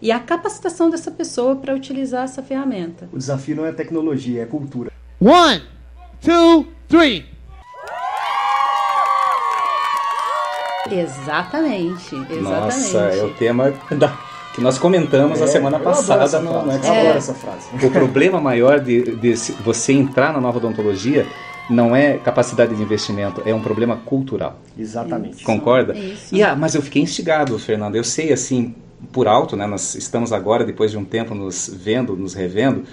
e 0.02 0.12
a 0.12 0.20
capacitação 0.20 0.90
dessa 0.90 1.12
pessoa 1.12 1.56
para 1.56 1.76
utilizar 1.76 2.24
essa 2.24 2.42
ferramenta. 2.42 3.08
O 3.14 3.18
desafio 3.20 3.56
não 3.56 3.66
é 3.66 3.72
tecnologia, 3.72 4.42
é 4.42 4.46
cultura. 4.48 4.92
One, 5.22 5.62
two, 6.20 6.66
three. 6.88 7.26
Exatamente, 10.90 12.16
exatamente. 12.16 12.42
Nossa, 12.42 12.98
é 12.98 13.24
o 13.24 13.34
tema 13.36 13.72
da 13.92 14.08
que 14.58 14.64
nós 14.64 14.80
comentamos 14.80 15.38
é, 15.38 15.42
na 15.42 15.48
semana 15.48 15.80
passada 15.80 16.40
no, 16.40 16.66
no 16.66 16.72
é. 16.72 17.16
essa 17.16 17.36
frase. 17.36 17.68
O 17.86 17.92
problema 17.92 18.42
maior 18.42 18.80
de, 18.80 19.16
de 19.16 19.36
você 19.64 19.94
entrar 19.94 20.34
na 20.34 20.42
nova 20.42 20.58
odontologia 20.58 21.28
não 21.70 21.96
é 21.96 22.18
capacidade 22.18 22.74
de 22.74 22.82
investimento, 22.82 23.44
é 23.46 23.54
um 23.54 23.62
problema 23.62 23.98
cultural. 23.98 24.60
Exatamente. 24.76 25.44
Concorda? 25.44 25.96
Isso. 25.96 26.34
E, 26.34 26.42
ah, 26.42 26.56
mas 26.56 26.74
eu 26.74 26.82
fiquei 26.82 27.04
instigado, 27.04 27.60
Fernando. 27.60 27.96
Eu 27.96 28.04
sei, 28.04 28.34
assim, 28.34 28.74
por 29.12 29.28
alto, 29.28 29.56
né? 29.56 29.68
Nós 29.68 29.94
estamos 29.94 30.34
agora, 30.34 30.66
depois 30.66 30.90
de 30.90 30.98
um 30.98 31.06
tempo, 31.06 31.36
nos 31.36 31.70
vendo, 31.72 32.16
nos 32.16 32.34
revendo. 32.34 32.84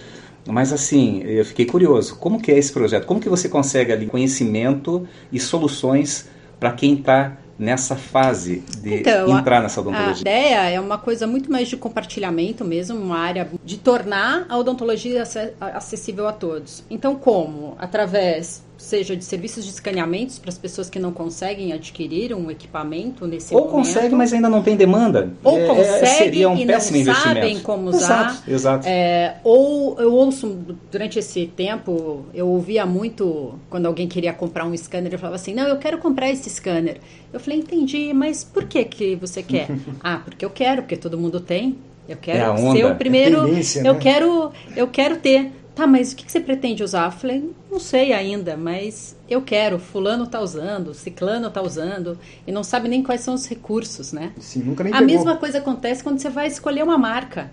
Mas 0.47 0.71
assim, 0.71 1.23
eu 1.23 1.47
fiquei 1.47 1.65
curioso. 1.65 2.17
Como 2.17 2.43
que 2.43 2.53
é 2.53 2.59
esse 2.59 2.73
projeto? 2.73 3.07
Como 3.07 3.21
que 3.21 3.29
você 3.31 3.49
consegue 3.49 3.91
ali 3.91 4.05
conhecimento 4.05 5.09
e 5.33 5.41
soluções 5.41 6.29
para 6.61 6.73
quem 6.73 6.93
está 6.93 7.39
nessa 7.59 7.97
fase 7.97 8.63
de 8.81 9.01
então, 9.01 9.39
entrar 9.39 9.63
nessa 9.63 9.81
odontologia? 9.81 10.17
A 10.17 10.21
ideia 10.21 10.71
é 10.71 10.81
uma 10.81 10.99
coisa 10.99 11.27
muito 11.27 11.51
mais 11.51 11.69
de 11.69 11.77
compartilhamento 11.77 12.65
mesmo, 12.65 12.99
uma 12.99 13.19
área 13.19 13.49
de 13.65 13.79
tornar 13.79 14.47
a 14.49 14.57
odontologia 14.57 15.23
acessível 15.61 16.27
a 16.29 16.33
todos. 16.33 16.85
Então, 16.91 17.15
como? 17.17 17.77
Através 17.79 18.63
seja 18.85 19.17
de 19.17 19.25
serviços 19.25 19.65
de 19.65 19.71
escaneamentos 19.71 20.39
para 20.39 20.51
as 20.51 20.59
pessoas 20.59 20.89
que 20.91 20.99
não 20.99 21.13
conseguem 21.13 21.73
adquirir 21.73 22.35
um 22.35 22.51
equipamento 22.51 23.27
nesse 23.27 23.55
Ou 23.55 23.63
momento. 23.63 23.73
consegue, 23.73 24.15
mas 24.15 24.33
ainda 24.33 24.49
não 24.49 24.63
tem 24.63 24.77
demanda. 24.77 25.33
Ou 25.43 25.59
É, 25.59 25.67
consegue 25.67 26.07
seria 26.07 26.49
um 26.49 26.57
e 26.57 26.67
péssimo 26.67 27.05
não 27.05 27.15
sabem 27.15 27.61
como 27.61 27.89
usar. 27.89 28.31
Exato, 28.47 28.51
exato. 28.51 28.87
É, 28.89 29.37
ou 29.43 29.99
eu 29.99 30.13
ouço, 30.13 30.57
durante 30.91 31.19
esse 31.19 31.47
tempo, 31.47 32.27
eu 32.35 32.47
ouvia 32.49 32.85
muito, 32.87 33.59
quando 33.71 33.87
alguém 33.87 34.07
queria 34.07 34.33
comprar 34.33 34.65
um 34.67 34.77
scanner, 34.77 35.13
eu 35.13 35.19
falava 35.19 35.37
assim, 35.37 35.55
não, 35.55 35.67
eu 35.67 35.79
quero 35.79 35.99
comprar 35.99 36.31
esse 36.31 36.49
scanner. 36.51 36.99
Eu 37.33 37.41
falei, 37.41 37.59
entendi, 37.59 38.13
mas 38.13 38.45
por 38.45 38.65
que, 38.65 38.85
que 38.85 39.17
você 39.17 39.43
quer? 39.43 39.69
ah, 40.03 40.21
porque 40.25 40.45
eu 40.45 40.51
quero, 40.51 40.83
porque 40.83 40.97
todo 40.97 41.19
mundo 41.19 41.41
tem. 41.41 41.77
Eu 42.09 42.19
quero 42.19 42.53
É 42.53 42.73
ser 42.73 42.85
o 42.85 42.95
primeiro. 42.97 43.39
É 43.49 43.89
eu 43.89 43.95
né? 43.95 43.99
quero, 44.01 44.53
eu 44.77 44.87
quero 44.89 45.17
ter. 45.17 45.51
Tá, 45.75 45.89
mas 45.89 46.13
o 46.13 46.17
que 46.17 46.25
que 46.25 46.31
você 46.31 46.39
pretende 46.39 46.85
usar? 46.85 47.07
Eu 47.07 47.11
falei, 47.11 47.51
não 47.71 47.81
sei 47.81 48.13
ainda, 48.13 48.57
mas 48.57 49.17
eu 49.29 49.43
quero. 49.43 49.79
Fulano 49.79 50.27
tá 50.27 50.41
usando, 50.41 50.95
ciclano 50.95 51.51
tá 51.51 51.61
usando, 51.61 52.17
e 52.47 52.53
não 52.53 52.63
sabe 52.63 52.89
nem 52.89 53.03
quais 53.03 53.23
são 53.23 53.35
os 53.35 53.47
recursos, 53.47 54.13
né? 54.13 54.33
Sim, 54.39 54.61
nunca 54.61 54.85
nem 54.85 54.93
A 54.93 54.99
pegou. 54.99 55.13
mesma 55.13 55.37
coisa 55.37 55.59
acontece 55.59 56.03
quando 56.03 56.21
você 56.21 56.31
vai 56.31 56.47
escolher 56.47 56.85
uma 56.85 56.97
marca. 56.97 57.51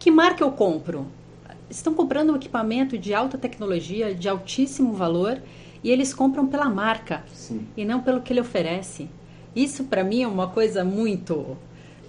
Que 0.00 0.10
marca 0.10 0.42
eu 0.42 0.50
compro? 0.50 1.06
Estão 1.70 1.94
comprando 1.94 2.32
um 2.32 2.36
equipamento 2.36 2.98
de 2.98 3.14
alta 3.14 3.38
tecnologia, 3.38 4.12
de 4.14 4.28
altíssimo 4.28 4.92
valor, 4.92 5.40
e 5.82 5.90
eles 5.90 6.12
compram 6.12 6.46
pela 6.46 6.68
marca 6.68 7.22
Sim. 7.32 7.66
e 7.76 7.84
não 7.84 8.00
pelo 8.00 8.20
que 8.20 8.32
ele 8.32 8.40
oferece. 8.40 9.08
Isso 9.54 9.84
para 9.84 10.02
mim 10.02 10.22
é 10.22 10.26
uma 10.26 10.48
coisa 10.48 10.84
muito, 10.84 11.56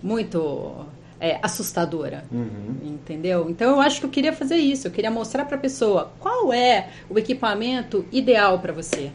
muito 0.02 0.86
é, 1.20 1.40
assustadora, 1.42 2.26
Uhum. 2.32 2.76
entendeu? 2.84 3.50
Então 3.50 3.72
eu 3.72 3.82
acho 3.82 4.00
que 4.00 4.06
eu 4.06 4.10
queria 4.10 4.34
fazer 4.34 4.58
isso. 4.58 4.88
Eu 4.88 4.92
queria 4.92 5.12
mostrar 5.12 5.46
para 5.46 5.56
a 5.56 5.60
pessoa 5.60 6.12
qual 6.20 6.52
é 6.54 6.90
o 7.10 7.18
equipamento 7.18 8.06
ideal 8.12 8.60
para 8.60 8.74
você. 8.74 9.12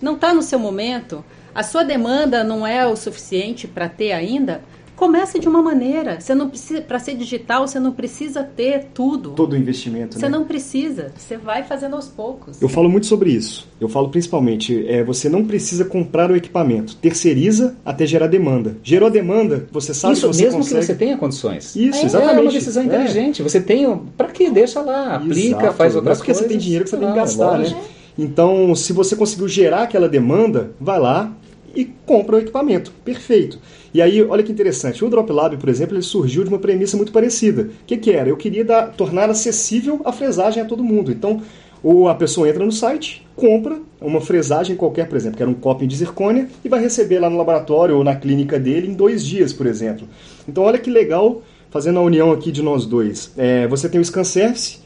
Não 0.00 0.14
está 0.14 0.32
no 0.34 0.42
seu 0.42 0.58
momento, 0.58 1.24
a 1.58 1.62
sua 1.64 1.82
demanda 1.82 2.44
não 2.44 2.64
é 2.64 2.86
o 2.86 2.94
suficiente 2.94 3.66
para 3.66 3.88
ter 3.88 4.12
ainda. 4.12 4.60
Comece 4.94 5.38
de 5.38 5.48
uma 5.48 5.62
maneira. 5.62 6.20
Você 6.20 6.34
não 6.34 6.48
precisa, 6.48 6.80
para 6.80 6.98
ser 6.98 7.14
digital, 7.16 7.66
você 7.66 7.78
não 7.80 7.92
precisa 7.92 8.42
ter 8.44 8.86
tudo. 8.94 9.30
Todo 9.30 9.52
o 9.52 9.56
investimento, 9.56 10.14
Você 10.18 10.28
né? 10.28 10.28
não 10.28 10.44
precisa. 10.44 11.12
Você 11.16 11.36
vai 11.36 11.62
fazendo 11.64 11.94
aos 11.96 12.06
poucos. 12.08 12.60
Eu 12.62 12.68
falo 12.68 12.88
muito 12.88 13.06
sobre 13.06 13.30
isso. 13.30 13.68
Eu 13.80 13.88
falo 13.88 14.08
principalmente, 14.08 14.84
é, 14.88 15.02
você 15.04 15.28
não 15.28 15.44
precisa 15.44 15.84
comprar 15.84 16.30
o 16.32 16.36
equipamento. 16.36 16.94
Terceiriza 16.96 17.76
até 17.84 18.06
gerar 18.06 18.26
demanda. 18.28 18.76
Gerou 18.82 19.06
a 19.08 19.10
demanda, 19.10 19.66
você 19.72 19.92
sabe 19.94 20.14
Isso 20.14 20.28
que 20.28 20.34
você 20.34 20.44
mesmo 20.44 20.58
consegue... 20.58 20.80
que 20.80 20.86
você 20.86 20.94
tenha 20.94 21.16
condições. 21.16 21.74
Isso, 21.76 22.00
É, 22.00 22.04
exatamente. 22.04 22.38
É 22.38 22.40
uma 22.42 22.52
decisão 22.52 22.82
É. 22.82 22.86
inteligente. 22.86 23.42
Você 23.42 23.60
tem. 23.60 23.86
o- 23.86 23.98
Pra 24.16 24.28
que? 24.28 24.48
Deixa 24.50 24.80
lá, 24.80 25.14
aplica, 25.16 25.58
Exato. 25.60 25.74
faz 25.74 25.94
é 25.94 25.96
outras 25.96 26.18
porque 26.18 26.32
coisas. 26.32 26.42
você 26.44 26.48
tem 26.48 26.58
dinheiro 26.58 26.84
que 26.84 26.90
você 26.90 26.96
tem 26.96 27.08
que 27.08 27.14
gastar, 27.16 27.58
né? 27.58 27.76
Então, 28.20 28.74
se 28.74 28.92
você 28.92 29.14
conseguiu 29.14 29.46
gerar 29.46 29.82
aquela 29.84 30.08
demanda, 30.08 30.72
vai 30.80 30.98
lá 30.98 31.30
e 31.78 31.84
compra 32.04 32.34
o 32.34 32.38
equipamento. 32.40 32.92
Perfeito. 33.04 33.60
E 33.94 34.02
aí, 34.02 34.20
olha 34.20 34.42
que 34.42 34.50
interessante. 34.50 35.04
O 35.04 35.08
Drop 35.08 35.30
Lab, 35.30 35.56
por 35.56 35.68
exemplo, 35.68 35.94
ele 35.94 36.02
surgiu 36.02 36.42
de 36.42 36.48
uma 36.48 36.58
premissa 36.58 36.96
muito 36.96 37.12
parecida. 37.12 37.62
O 37.62 37.86
que, 37.86 37.96
que 37.96 38.10
era? 38.10 38.28
Eu 38.28 38.36
queria 38.36 38.64
dar- 38.64 38.88
tornar 38.88 39.30
acessível 39.30 40.00
a 40.04 40.10
fresagem 40.10 40.60
a 40.60 40.66
todo 40.66 40.82
mundo. 40.82 41.12
Então, 41.12 41.40
ou 41.80 42.08
a 42.08 42.14
pessoa 42.16 42.48
entra 42.48 42.64
no 42.64 42.72
site, 42.72 43.24
compra 43.36 43.78
uma 44.00 44.20
fresagem 44.20 44.74
qualquer, 44.74 45.08
por 45.08 45.16
exemplo, 45.16 45.36
que 45.36 45.42
era 45.42 45.50
um 45.50 45.54
coping 45.54 45.86
de 45.86 45.94
zircônia, 45.94 46.48
e 46.64 46.68
vai 46.68 46.80
receber 46.80 47.20
lá 47.20 47.30
no 47.30 47.36
laboratório 47.36 47.96
ou 47.96 48.02
na 48.02 48.16
clínica 48.16 48.58
dele 48.58 48.88
em 48.88 48.94
dois 48.94 49.24
dias, 49.24 49.52
por 49.52 49.64
exemplo. 49.64 50.08
Então, 50.48 50.64
olha 50.64 50.78
que 50.78 50.90
legal, 50.90 51.42
fazendo 51.70 52.00
a 52.00 52.02
união 52.02 52.32
aqui 52.32 52.50
de 52.50 52.60
nós 52.60 52.84
dois. 52.84 53.32
É, 53.36 53.68
você 53.68 53.88
tem 53.88 54.00
o 54.00 54.04
ScanService, 54.04 54.80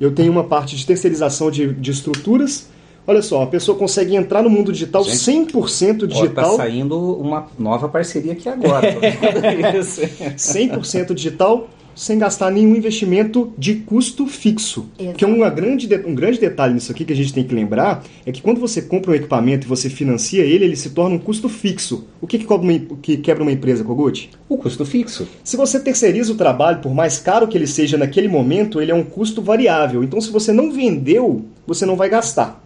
eu 0.00 0.10
tenho 0.12 0.32
uma 0.32 0.44
parte 0.44 0.74
de 0.74 0.86
terceirização 0.86 1.50
de, 1.50 1.74
de 1.74 1.90
estruturas. 1.90 2.70
Olha 3.06 3.22
só, 3.22 3.42
a 3.42 3.46
pessoa 3.46 3.76
consegue 3.76 4.14
entrar 4.14 4.42
no 4.42 4.50
mundo 4.50 4.72
digital 4.72 5.02
Gente, 5.02 5.16
100% 5.52 5.54
Ó, 5.54 6.00
tá 6.00 6.06
digital. 6.06 6.56
saindo 6.56 6.96
uma 7.18 7.46
nova 7.58 7.88
parceria 7.88 8.32
aqui 8.32 8.48
agora. 8.48 8.92
tô 8.92 9.00
vendo 9.00 9.76
isso. 9.80 10.00
100% 10.36 11.14
digital, 11.14 11.68
sem 11.94 12.18
gastar 12.18 12.50
nenhum 12.50 12.74
investimento 12.76 13.52
de 13.58 13.74
custo 13.74 14.26
fixo. 14.26 14.86
Exato. 14.98 15.16
Que 15.18 15.24
é 15.24 15.28
uma 15.28 15.50
grande, 15.50 15.86
de- 15.86 16.06
um 16.06 16.14
grande 16.14 16.38
detalhe 16.38 16.74
nisso 16.74 16.92
aqui 16.92 17.04
que 17.04 17.12
a 17.12 17.16
gente 17.16 17.32
tem 17.32 17.42
que 17.44 17.54
lembrar 17.54 18.04
é 18.24 18.30
que 18.30 18.40
quando 18.40 18.60
você 18.60 18.80
compra 18.80 19.10
um 19.10 19.14
equipamento 19.14 19.66
e 19.66 19.68
você 19.68 19.90
financia 19.90 20.42
ele, 20.44 20.64
ele 20.64 20.76
se 20.76 20.90
torna 20.90 21.16
um 21.16 21.18
custo 21.18 21.48
fixo. 21.48 22.04
O 22.20 22.26
que, 22.26 22.38
que, 22.38 22.44
cobra 22.44 22.64
uma, 22.70 22.78
que 23.02 23.16
quebra 23.16 23.42
uma 23.42 23.52
empresa, 23.52 23.82
Kogut? 23.82 24.30
o 24.48 24.56
custo 24.56 24.84
fixo. 24.84 25.26
Se 25.42 25.56
você 25.56 25.80
terceiriza 25.80 26.32
o 26.32 26.36
trabalho, 26.36 26.80
por 26.80 26.94
mais 26.94 27.18
caro 27.18 27.48
que 27.48 27.56
ele 27.58 27.66
seja 27.66 27.96
naquele 27.98 28.28
momento, 28.28 28.80
ele 28.80 28.92
é 28.92 28.94
um 28.94 29.02
custo 29.04 29.42
variável. 29.42 30.02
Então, 30.04 30.20
se 30.20 30.30
você 30.30 30.52
não 30.52 30.70
vendeu, 30.72 31.44
você 31.66 31.84
não 31.84 31.96
vai 31.96 32.08
gastar. 32.08 32.59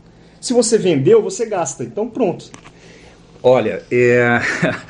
Se 0.44 0.52
você 0.52 0.76
vendeu, 0.76 1.22
você 1.22 1.46
gasta. 1.46 1.82
Então, 1.82 2.06
pronto. 2.06 2.50
Olha, 3.42 3.82
é... 3.90 4.40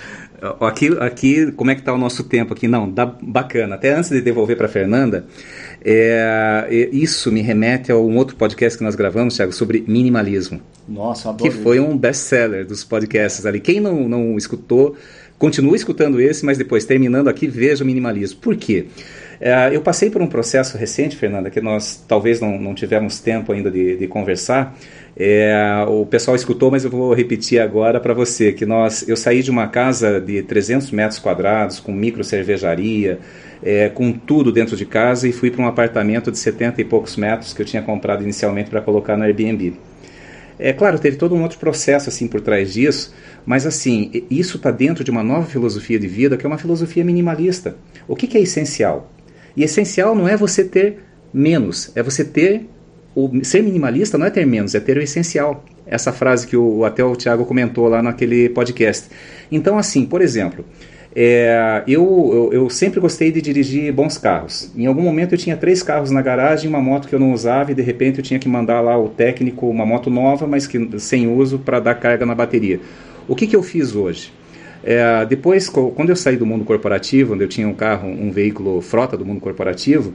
aqui, 0.61 0.89
aqui, 0.99 1.53
como 1.53 1.71
é 1.71 1.77
que 1.77 1.81
está 1.81 1.93
o 1.93 1.99
nosso 1.99 2.25
tempo 2.25 2.53
aqui? 2.53 2.67
Não, 2.67 2.91
dá 2.91 3.07
bacana. 3.07 3.77
Até 3.77 3.95
antes 3.95 4.11
de 4.11 4.21
devolver 4.21 4.57
para 4.57 4.67
Fernanda, 4.67 5.27
é, 5.85 6.67
é, 6.69 6.89
isso 6.93 7.31
me 7.31 7.41
remete 7.41 7.93
a 7.93 7.97
um 7.97 8.17
outro 8.17 8.35
podcast 8.35 8.77
que 8.77 8.83
nós 8.83 8.97
gravamos, 8.97 9.37
Thiago, 9.37 9.53
sobre 9.53 9.85
minimalismo. 9.87 10.61
Nossa, 10.89 11.29
adoro 11.29 11.49
que 11.49 11.57
foi 11.57 11.79
um 11.79 11.97
best-seller 11.97 12.67
dos 12.67 12.83
podcasts 12.83 13.47
ali. 13.47 13.61
Quem 13.61 13.79
não, 13.79 14.09
não 14.09 14.37
escutou, 14.37 14.97
continue 15.39 15.77
escutando 15.77 16.21
esse, 16.21 16.45
mas 16.45 16.59
depois, 16.59 16.85
terminando 16.85 17.29
aqui, 17.29 17.47
veja 17.47 17.85
o 17.85 17.87
minimalismo. 17.87 18.41
Por 18.41 18.57
quê? 18.57 18.87
Eu 19.73 19.81
passei 19.81 20.11
por 20.11 20.23
um 20.23 20.27
processo 20.27 20.77
recente, 20.77 21.17
Fernanda, 21.17 21.51
que 21.51 21.61
nós 21.61 22.03
talvez 22.07 22.41
não, 22.41 22.59
não 22.59 22.75
tivemos 22.75 23.21
tempo 23.21 23.53
ainda 23.53 23.71
de, 23.71 23.97
de 23.97 24.07
conversar. 24.07 24.77
É, 25.17 25.85
o 25.89 26.05
pessoal 26.05 26.35
escutou, 26.35 26.71
mas 26.71 26.85
eu 26.85 26.91
vou 26.91 27.15
repetir 27.15 27.61
agora 27.61 28.01
para 28.01 28.13
você, 28.13 28.53
que 28.53 28.67
nós, 28.67 29.09
eu 29.09 29.17
saí 29.17 29.43
de 29.43 29.51
uma 29.51 29.69
casa 29.69 30.21
de 30.21 30.43
300 30.43 30.91
metros 30.91 31.21
quadrados, 31.21 31.79
com 31.79 31.93
micro 31.93 32.25
cervejaria, 32.25 33.21
é, 33.63 33.89
com 33.89 34.13
tudo 34.13 34.51
dentro 34.51 34.77
de 34.77 34.85
casa, 34.85 35.29
e 35.29 35.33
fui 35.33 35.51
para 35.51 35.63
um 35.63 35.69
apartamento 35.69 36.33
de 36.33 36.39
70 36.39 36.81
e 36.81 36.85
poucos 36.85 37.17
metros 37.17 37.53
que 37.53 37.63
eu 37.63 37.67
tinha 37.67 37.83
comprado 37.83 38.23
inicialmente 38.23 38.71
para 38.71 38.81
colocar 38.81 39.17
no 39.17 39.25
Airbnb. 39.25 39.75
É 40.59 40.73
claro, 40.73 40.99
teve 40.99 41.17
todo 41.17 41.35
um 41.35 41.43
outro 41.43 41.59
processo 41.59 42.09
assim 42.09 42.29
por 42.29 42.41
trás 42.41 42.73
disso, 42.73 43.13
mas 43.45 43.67
assim, 43.67 44.25
isso 44.31 44.57
está 44.57 44.71
dentro 44.71 45.03
de 45.03 45.11
uma 45.11 45.23
nova 45.23 45.47
filosofia 45.47 45.99
de 45.99 46.07
vida, 46.07 46.37
que 46.37 46.47
é 46.47 46.49
uma 46.49 46.59
filosofia 46.59 47.05
minimalista. 47.05 47.77
O 48.07 48.15
que, 48.15 48.27
que 48.27 48.39
é 48.39 48.41
essencial? 48.41 49.11
E 49.57 49.63
essencial 49.63 50.15
não 50.15 50.29
é 50.29 50.37
você 50.37 50.65
ter 50.65 50.99
menos, 51.33 51.91
é 51.97 52.03
você 52.03 52.25
ter 52.25 52.67
o 53.15 53.31
ser 53.45 53.63
minimalista 53.63 54.19
não 54.19 54.27
é 54.27 54.31
ter 54.31 54.45
menos, 54.45 54.75
é 54.75 54.81
ter 54.81 54.97
o 54.97 55.03
essencial. 55.03 55.65
Essa 55.87 56.13
frase 56.13 56.47
que 56.47 56.57
o, 56.57 56.85
até 56.85 57.05
o 57.05 57.15
Tiago 57.15 57.45
comentou 57.45 57.89
lá 57.89 58.03
naquele 58.03 58.49
podcast. 58.49 59.09
Então, 59.53 59.79
assim, 59.79 60.05
por 60.05 60.21
exemplo, 60.21 60.65
é, 61.15 61.85
eu, 61.87 62.51
eu, 62.53 62.63
eu 62.63 62.71
sempre 62.71 62.99
gostei 62.99 63.31
de 63.31 63.41
dirigir 63.41 63.93
bons 63.93 64.19
carros. 64.19 64.73
Em 64.77 64.87
algum 64.87 65.03
momento 65.03 65.35
eu 65.35 65.39
tinha 65.39 65.57
três 65.57 65.83
carros 65.83 66.11
na 66.11 66.21
garagem, 66.21 66.69
uma 66.69 66.81
moto 66.81 67.07
que 67.07 67.15
eu 67.15 67.21
não 67.21 67.33
usava 67.33 67.71
e 67.71 67.75
de 67.75 67.83
repente 67.83 68.19
eu 68.19 68.25
tinha 68.25 68.41
que 68.41 68.49
mandar 68.49 68.81
lá 68.81 68.99
o 68.99 69.09
técnico 69.09 69.69
uma 69.69 69.87
moto 69.87 70.11
nova, 70.11 70.47
mas 70.47 70.67
que 70.67 70.99
sem 70.99 71.29
uso 71.29 71.59
para 71.59 71.79
dar 71.79 71.95
carga 71.95 72.27
na 72.27 72.35
bateria. 72.35 72.81
O 73.29 73.37
que, 73.37 73.47
que 73.47 73.55
eu 73.55 73.63
fiz 73.63 73.95
hoje? 73.95 74.33
É, 74.87 75.25
depois, 75.25 75.69
quando 75.69 76.11
eu 76.11 76.17
saí 76.17 76.37
do 76.37 76.45
mundo 76.45 76.63
corporativo, 76.63 77.33
onde 77.33 77.43
eu 77.43 77.49
tinha 77.49 77.67
um 77.67 77.73
carro, 77.73 78.07
um 78.07 78.31
veículo 78.31 78.83
frota 78.83 79.17
do 79.17 79.25
mundo 79.25 79.41
corporativo, 79.41 80.13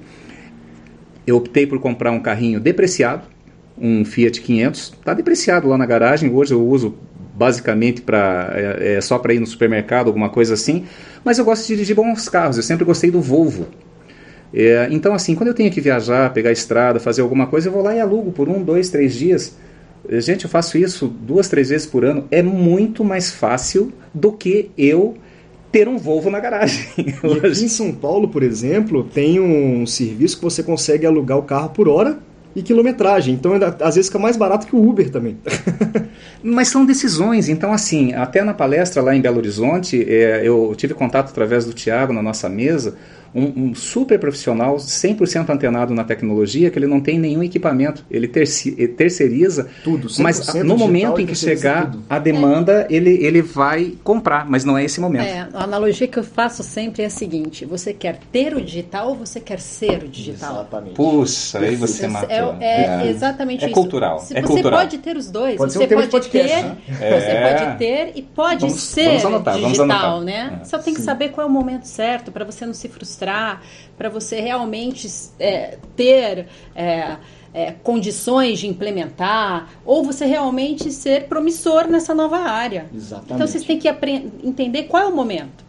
eu 1.25 1.37
optei 1.37 1.65
por 1.65 1.79
comprar 1.79 2.11
um 2.11 2.19
carrinho 2.19 2.59
depreciado, 2.59 3.23
um 3.75 4.05
Fiat 4.05 4.39
500. 4.39 4.93
Está 4.99 5.15
depreciado 5.15 5.67
lá 5.67 5.77
na 5.77 5.87
garagem. 5.87 6.31
Hoje 6.31 6.53
eu 6.53 6.63
uso 6.63 6.95
basicamente 7.33 8.01
para 8.01 8.51
é, 8.53 8.97
é, 8.97 9.01
só 9.01 9.17
para 9.17 9.33
ir 9.33 9.39
no 9.39 9.47
supermercado, 9.47 10.07
alguma 10.07 10.29
coisa 10.29 10.53
assim. 10.53 10.85
Mas 11.23 11.39
eu 11.39 11.45
gosto 11.45 11.63
de 11.63 11.73
dirigir 11.73 11.95
bons 11.95 12.29
carros. 12.29 12.57
Eu 12.57 12.63
sempre 12.63 12.85
gostei 12.85 13.09
do 13.09 13.21
Volvo. 13.21 13.67
É, 14.53 14.87
então, 14.91 15.13
assim, 15.13 15.33
quando 15.35 15.47
eu 15.47 15.53
tenho 15.53 15.71
que 15.71 15.81
viajar, 15.81 16.31
pegar 16.31 16.51
estrada, 16.51 16.99
fazer 16.99 17.21
alguma 17.21 17.47
coisa, 17.47 17.69
eu 17.69 17.71
vou 17.71 17.81
lá 17.81 17.95
e 17.95 17.99
alugo 17.99 18.31
por 18.31 18.49
um, 18.49 18.61
dois, 18.61 18.89
três 18.89 19.15
dias. 19.15 19.57
Gente, 20.13 20.45
eu 20.45 20.49
faço 20.49 20.77
isso 20.77 21.07
duas, 21.07 21.47
três 21.47 21.69
vezes 21.69 21.85
por 21.85 22.03
ano. 22.03 22.25
É 22.31 22.41
muito 22.41 23.03
mais 23.03 23.31
fácil 23.31 23.91
do 24.13 24.31
que 24.31 24.71
eu 24.77 25.15
ter 25.71 25.87
um 25.87 25.97
Volvo 25.97 26.31
na 26.31 26.39
garagem. 26.39 26.85
E 26.97 27.47
aqui 27.47 27.65
em 27.65 27.67
São 27.67 27.91
Paulo, 27.91 28.27
por 28.27 28.41
exemplo, 28.41 29.03
tem 29.03 29.39
um 29.39 29.85
serviço 29.85 30.37
que 30.37 30.43
você 30.43 30.63
consegue 30.63 31.05
alugar 31.05 31.37
o 31.37 31.43
carro 31.43 31.69
por 31.69 31.87
hora 31.87 32.17
e 32.55 32.63
quilometragem. 32.63 33.35
Então, 33.35 33.53
ainda- 33.53 33.77
às 33.81 33.93
vezes 33.95 34.07
fica 34.09 34.17
mais 34.17 34.35
barato 34.35 34.65
que 34.65 34.75
o 34.75 34.83
Uber 34.89 35.11
também. 35.11 35.37
Mas 36.41 36.69
são 36.69 36.85
decisões. 36.85 37.47
Então, 37.47 37.71
assim, 37.71 38.13
até 38.13 38.43
na 38.43 38.53
palestra 38.55 39.03
lá 39.03 39.15
em 39.15 39.21
Belo 39.21 39.37
Horizonte, 39.37 40.03
é, 40.09 40.41
eu 40.43 40.73
tive 40.75 40.95
contato 40.95 41.29
através 41.29 41.65
do 41.65 41.73
Tiago 41.73 42.13
na 42.13 42.23
nossa 42.23 42.49
mesa 42.49 42.95
um, 43.33 43.69
um 43.69 43.75
super 43.75 44.19
profissional, 44.19 44.77
100% 44.77 45.49
antenado 45.49 45.93
na 45.93 46.03
tecnologia, 46.03 46.69
que 46.69 46.79
ele 46.79 46.87
não 46.87 46.99
tem 46.99 47.19
nenhum 47.19 47.43
equipamento, 47.43 48.05
ele 48.09 48.27
terceiriza 48.27 49.69
tudo, 49.83 50.07
mas 50.19 50.53
no 50.63 50.77
momento 50.77 51.19
em 51.19 51.25
que 51.25 51.35
chegar 51.35 51.91
tudo. 51.91 52.03
a 52.09 52.19
demanda, 52.19 52.87
é. 52.89 52.93
ele, 52.93 53.23
ele 53.23 53.41
vai 53.41 53.93
comprar, 54.03 54.49
mas 54.49 54.63
não 54.63 54.77
é 54.77 54.83
esse 54.83 54.99
momento. 54.99 55.25
É, 55.25 55.47
a 55.53 55.63
analogia 55.63 56.07
que 56.07 56.19
eu 56.19 56.23
faço 56.23 56.63
sempre 56.63 57.03
é 57.03 57.05
a 57.05 57.09
seguinte: 57.09 57.65
você 57.65 57.93
quer 57.93 58.19
ter 58.31 58.55
o 58.55 58.61
digital 58.61 59.09
ou 59.09 59.15
você 59.15 59.39
quer 59.39 59.59
ser 59.59 60.03
o 60.03 60.07
digital? 60.07 60.61
Exatamente. 60.61 60.95
Puxa, 60.95 61.59
aí 61.59 61.75
você 61.75 62.07
matou. 62.07 62.29
É, 62.29 62.59
é, 62.59 63.05
é 63.05 63.09
exatamente 63.09 63.63
é 63.63 63.67
isso. 63.67 63.75
Cultural. 63.75 64.19
Se 64.19 64.37
é 64.37 64.41
você 64.41 64.47
cultural. 64.47 64.79
pode 64.79 64.97
ter 64.97 65.17
os 65.17 65.29
dois, 65.29 65.55
pode 65.55 65.73
você 65.73 65.87
pode 65.87 66.07
podcast, 66.07 66.57
ter, 66.57 66.63
né? 66.63 66.77
você 66.87 67.65
pode 67.65 67.77
ter 67.77 68.11
e 68.15 68.21
pode 68.21 68.61
vamos, 68.61 68.81
ser 68.81 69.05
vamos 69.05 69.25
anotar, 69.25 69.55
digital, 69.55 69.87
vamos 69.87 69.95
anotar. 69.95 70.21
né? 70.23 70.61
Só 70.63 70.77
tem 70.79 70.93
que 70.93 70.99
Sim. 70.99 71.05
saber 71.05 71.29
qual 71.29 71.45
é 71.45 71.49
o 71.49 71.53
momento 71.53 71.85
certo 71.85 72.31
para 72.31 72.45
você 72.45 72.65
não 72.65 72.73
se 72.73 72.87
frustrar 72.87 73.18
mostrar, 73.19 73.63
para 73.97 74.09
você 74.09 74.39
realmente 74.39 75.07
é, 75.39 75.77
ter 75.95 76.47
é, 76.73 77.17
é, 77.53 77.71
condições 77.83 78.59
de 78.59 78.67
implementar, 78.67 79.69
ou 79.85 80.03
você 80.03 80.25
realmente 80.25 80.91
ser 80.91 81.27
promissor 81.27 81.87
nessa 81.87 82.13
nova 82.13 82.37
área. 82.37 82.85
Exatamente. 82.95 83.33
Então 83.33 83.47
vocês 83.47 83.63
têm 83.65 83.77
que 83.77 83.89
entender 84.43 84.83
qual 84.83 85.03
é 85.03 85.07
o 85.07 85.15
momento. 85.15 85.67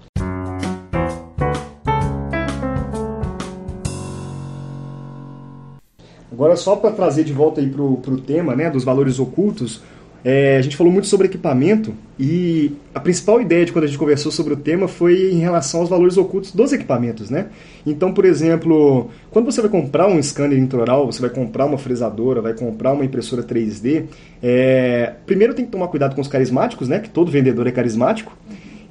Agora, 6.32 6.56
só 6.56 6.76
para 6.76 6.92
trazer 6.92 7.24
de 7.24 7.34
volta 7.34 7.60
aí 7.60 7.68
para 7.68 7.82
o 7.82 8.20
tema 8.20 8.56
né, 8.56 8.70
dos 8.70 8.82
valores 8.82 9.18
ocultos, 9.18 9.82
é, 10.24 10.58
a 10.58 10.62
gente 10.62 10.76
falou 10.76 10.92
muito 10.92 11.08
sobre 11.08 11.26
equipamento 11.26 11.94
e 12.18 12.72
a 12.94 13.00
principal 13.00 13.40
ideia 13.40 13.64
de 13.64 13.72
quando 13.72 13.84
a 13.84 13.86
gente 13.86 13.98
conversou 13.98 14.30
sobre 14.30 14.52
o 14.52 14.56
tema 14.56 14.86
foi 14.86 15.32
em 15.32 15.38
relação 15.38 15.80
aos 15.80 15.88
valores 15.88 16.16
ocultos 16.16 16.52
dos 16.52 16.72
equipamentos, 16.72 17.30
né? 17.30 17.46
Então, 17.86 18.12
por 18.12 18.24
exemplo, 18.24 19.10
quando 19.30 19.46
você 19.46 19.60
vai 19.62 19.70
comprar 19.70 20.06
um 20.06 20.22
scanner 20.22 20.58
intraoral, 20.58 21.06
você 21.06 21.20
vai 21.20 21.30
comprar 21.30 21.64
uma 21.64 21.78
fresadora, 21.78 22.42
vai 22.42 22.52
comprar 22.52 22.92
uma 22.92 23.04
impressora 23.04 23.42
3D, 23.42 24.04
é, 24.42 25.14
primeiro 25.24 25.54
tem 25.54 25.64
que 25.64 25.70
tomar 25.70 25.88
cuidado 25.88 26.14
com 26.14 26.20
os 26.20 26.28
carismáticos, 26.28 26.88
né? 26.88 26.98
Que 26.98 27.08
todo 27.08 27.30
vendedor 27.30 27.66
é 27.66 27.72
carismático 27.72 28.36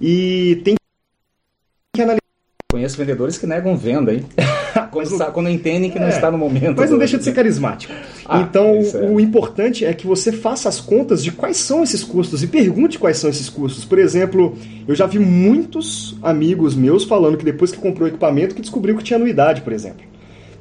e 0.01 0.61
tem. 0.63 0.78
Conheço 2.71 2.97
vendedores 2.97 3.35
que 3.35 3.47
negam 3.47 3.75
venda, 3.75 4.13
hein? 4.13 4.23
quando, 4.91 5.17
não, 5.17 5.31
quando 5.31 5.49
entendem 5.49 5.89
que 5.89 5.97
é, 5.97 6.01
não 6.01 6.07
está 6.07 6.29
no 6.29 6.37
momento. 6.37 6.75
Mas 6.77 6.91
não 6.91 6.99
deixa 6.99 7.17
de 7.17 7.23
ser 7.23 7.33
carismático. 7.33 7.91
Ah, 8.23 8.41
então, 8.41 8.75
é. 8.75 9.09
o 9.09 9.19
importante 9.19 9.83
é 9.83 9.91
que 9.91 10.05
você 10.05 10.31
faça 10.31 10.69
as 10.69 10.79
contas 10.79 11.23
de 11.23 11.31
quais 11.31 11.57
são 11.57 11.81
esses 11.81 12.03
custos 12.03 12.43
e 12.43 12.47
pergunte 12.47 12.99
quais 12.99 13.17
são 13.17 13.27
esses 13.27 13.49
custos. 13.49 13.85
Por 13.85 13.97
exemplo, 13.97 14.55
eu 14.87 14.93
já 14.93 15.07
vi 15.07 15.17
muitos 15.17 16.15
amigos 16.21 16.75
meus 16.75 17.05
falando 17.05 17.37
que 17.37 17.43
depois 17.43 17.71
que 17.71 17.79
comprou 17.79 18.05
o 18.05 18.11
equipamento 18.11 18.53
que 18.53 18.61
descobriu 18.61 18.95
que 18.95 19.03
tinha 19.03 19.17
anuidade, 19.17 19.61
por 19.61 19.73
exemplo. 19.73 20.05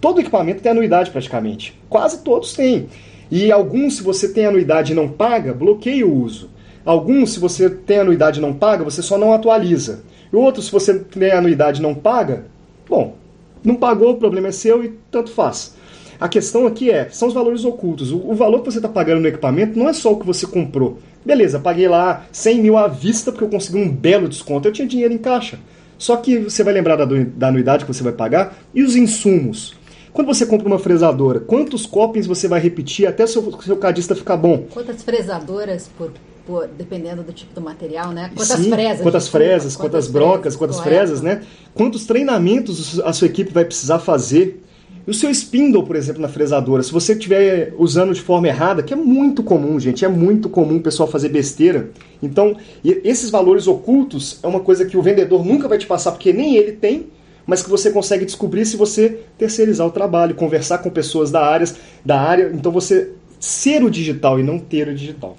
Todo 0.01 0.19
equipamento 0.19 0.63
tem 0.63 0.73
anuidade 0.73 1.11
praticamente. 1.11 1.79
Quase 1.91 2.25
todos 2.25 2.55
têm. 2.55 2.89
E 3.31 3.53
alguns, 3.53 3.97
se 3.97 4.03
você 4.03 4.33
tem 4.33 4.47
anuidade 4.47 4.93
e 4.93 4.97
não 4.97 5.11
paga, 5.11 5.53
bloqueia 5.53 6.07
o 6.07 6.23
uso. 6.23 6.49
Alguns, 6.87 7.35
se 7.35 7.39
você 7.39 7.69
tem 7.69 7.99
anuidade 7.99 8.39
e 8.39 8.43
não 8.43 8.55
paga, 8.55 8.83
você 8.83 9.03
só 9.03 9.19
não 9.19 9.35
atualiza. 9.35 10.05
E 10.33 10.37
outros, 10.37 10.67
se 10.67 10.73
você 10.73 10.99
tem 10.99 11.31
anuidade 11.31 11.83
não 11.83 11.95
paga, 11.95 12.45
bom, 12.89 13.17
não 13.65 13.75
pagou, 13.75 14.13
o 14.13 14.17
problema 14.17 14.49
é 14.49 14.53
seu 14.53 14.85
e 14.85 14.89
tanto 15.11 15.31
faz. 15.31 15.77
A 16.21 16.29
questão 16.29 16.67
aqui 16.67 16.91
é, 16.91 17.09
são 17.11 17.29
os 17.29 17.35
valores 17.35 17.65
ocultos. 17.65 18.11
O, 18.11 18.19
o 18.19 18.35
valor 18.35 18.61
que 18.61 18.71
você 18.71 18.79
está 18.79 18.89
pagando 18.89 19.21
no 19.21 19.29
equipamento 19.29 19.79
não 19.79 19.89
é 19.89 19.93
só 19.93 20.13
o 20.13 20.19
que 20.19 20.27
você 20.27 20.47
comprou. 20.47 20.99
Beleza, 21.25 21.61
paguei 21.61 21.89
lá 21.89 22.27
100 22.33 22.61
mil 22.61 22.77
à 22.77 22.89
vista 22.89 23.31
porque 23.31 23.45
eu 23.45 23.49
consegui 23.49 23.79
um 23.79 23.89
belo 23.89 24.29
desconto. 24.29 24.67
Eu 24.67 24.73
tinha 24.73 24.89
dinheiro 24.89 25.15
em 25.15 25.19
caixa. 25.19 25.59
Só 25.97 26.17
que 26.17 26.39
você 26.39 26.65
vai 26.65 26.73
lembrar 26.75 26.97
da, 26.97 27.05
da 27.05 27.49
anuidade 27.49 27.85
que 27.85 27.93
você 27.93 28.03
vai 28.03 28.13
pagar 28.13 28.57
e 28.75 28.83
os 28.83 28.97
insumos. 28.97 29.77
Quando 30.13 30.27
você 30.27 30.47
compra 30.47 30.67
uma 30.67 30.79
fresadora, 30.79 31.39
quantos 31.39 31.87
copings 31.87 32.27
você 32.27 32.49
vai 32.49 32.61
repetir 32.61 33.07
até 33.07 33.27
seu, 33.27 33.53
seu 33.61 33.77
cadista 33.77 34.17
ficar 34.17 34.37
bom? 34.37 34.65
Quantas 34.73 35.03
fresadoras 35.03 35.89
por 35.97 36.13
por, 36.49 36.67
dependendo 36.67 37.23
do 37.23 37.31
tipo 37.31 37.55
do 37.55 37.61
material, 37.61 38.11
né? 38.11 38.31
Quantas 38.35 38.59
Sim, 38.59 38.71
fresas? 38.71 39.03
Quantas 39.03 39.29
fresas, 39.29 39.77
quantas, 39.77 40.07
quantas 40.07 40.09
brocas, 40.09 40.57
quantas 40.57 40.81
fresas, 40.81 41.21
né? 41.21 41.43
Quantos 41.75 42.07
treinamentos 42.07 42.99
a 43.01 43.13
sua 43.13 43.27
equipe 43.27 43.53
vai 43.53 43.67
precisar 43.67 43.99
fazer? 43.99 44.65
E 45.07 45.11
o 45.11 45.15
seu 45.15 45.31
spindle, 45.31 45.83
por 45.83 45.95
exemplo, 45.95 46.23
na 46.23 46.29
fresadora, 46.29 46.83
se 46.83 46.91
você 46.91 47.13
estiver 47.13 47.75
usando 47.77 48.15
de 48.15 48.23
forma 48.23 48.49
errada, 48.49 48.83
que 48.83 48.95
é 48.95 48.97
muito 48.97 49.43
comum, 49.43 49.79
gente, 49.79 50.07
é 50.07 50.09
muito 50.09 50.49
comum 50.49 50.77
o 50.77 50.81
pessoal 50.81 51.07
fazer 51.07 51.29
besteira. 51.29 51.91
Então, 52.23 52.57
esses 52.83 53.29
valores 53.29 53.67
ocultos 53.67 54.39
é 54.43 54.47
uma 54.47 54.61
coisa 54.61 54.87
que 54.87 54.97
o 54.97 55.03
vendedor 55.03 55.45
nunca 55.45 55.69
vai 55.69 55.77
te 55.77 55.87
passar, 55.87 56.13
porque 56.13 56.33
nem 56.33 56.57
ele 56.57 56.73
tem, 56.73 57.09
mas 57.47 57.63
que 57.63 57.69
você 57.69 57.91
consegue 57.91 58.25
descobrir 58.25 58.65
se 58.65 58.77
você 58.77 59.21
terceirizar 59.37 59.87
o 59.87 59.91
trabalho, 59.91 60.35
conversar 60.35 60.79
com 60.79 60.89
pessoas 60.89 61.31
da 61.31 61.45
área, 61.45 61.67
da 62.05 62.19
área. 62.19 62.51
Então 62.55 62.73
você 62.73 63.13
ser 63.39 63.85
o 63.85 63.91
digital 63.91 64.39
e 64.39 64.43
não 64.43 64.59
ter 64.59 64.89
o 64.89 64.95
digital. 64.95 65.37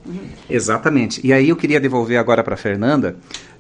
Exatamente. 0.50 1.26
E 1.26 1.34
aí 1.34 1.50
eu 1.50 1.56
queria 1.56 1.80
devolver 1.80 2.18
agora 2.18 2.44
para 2.44 2.56
Fernanda. 2.56 3.16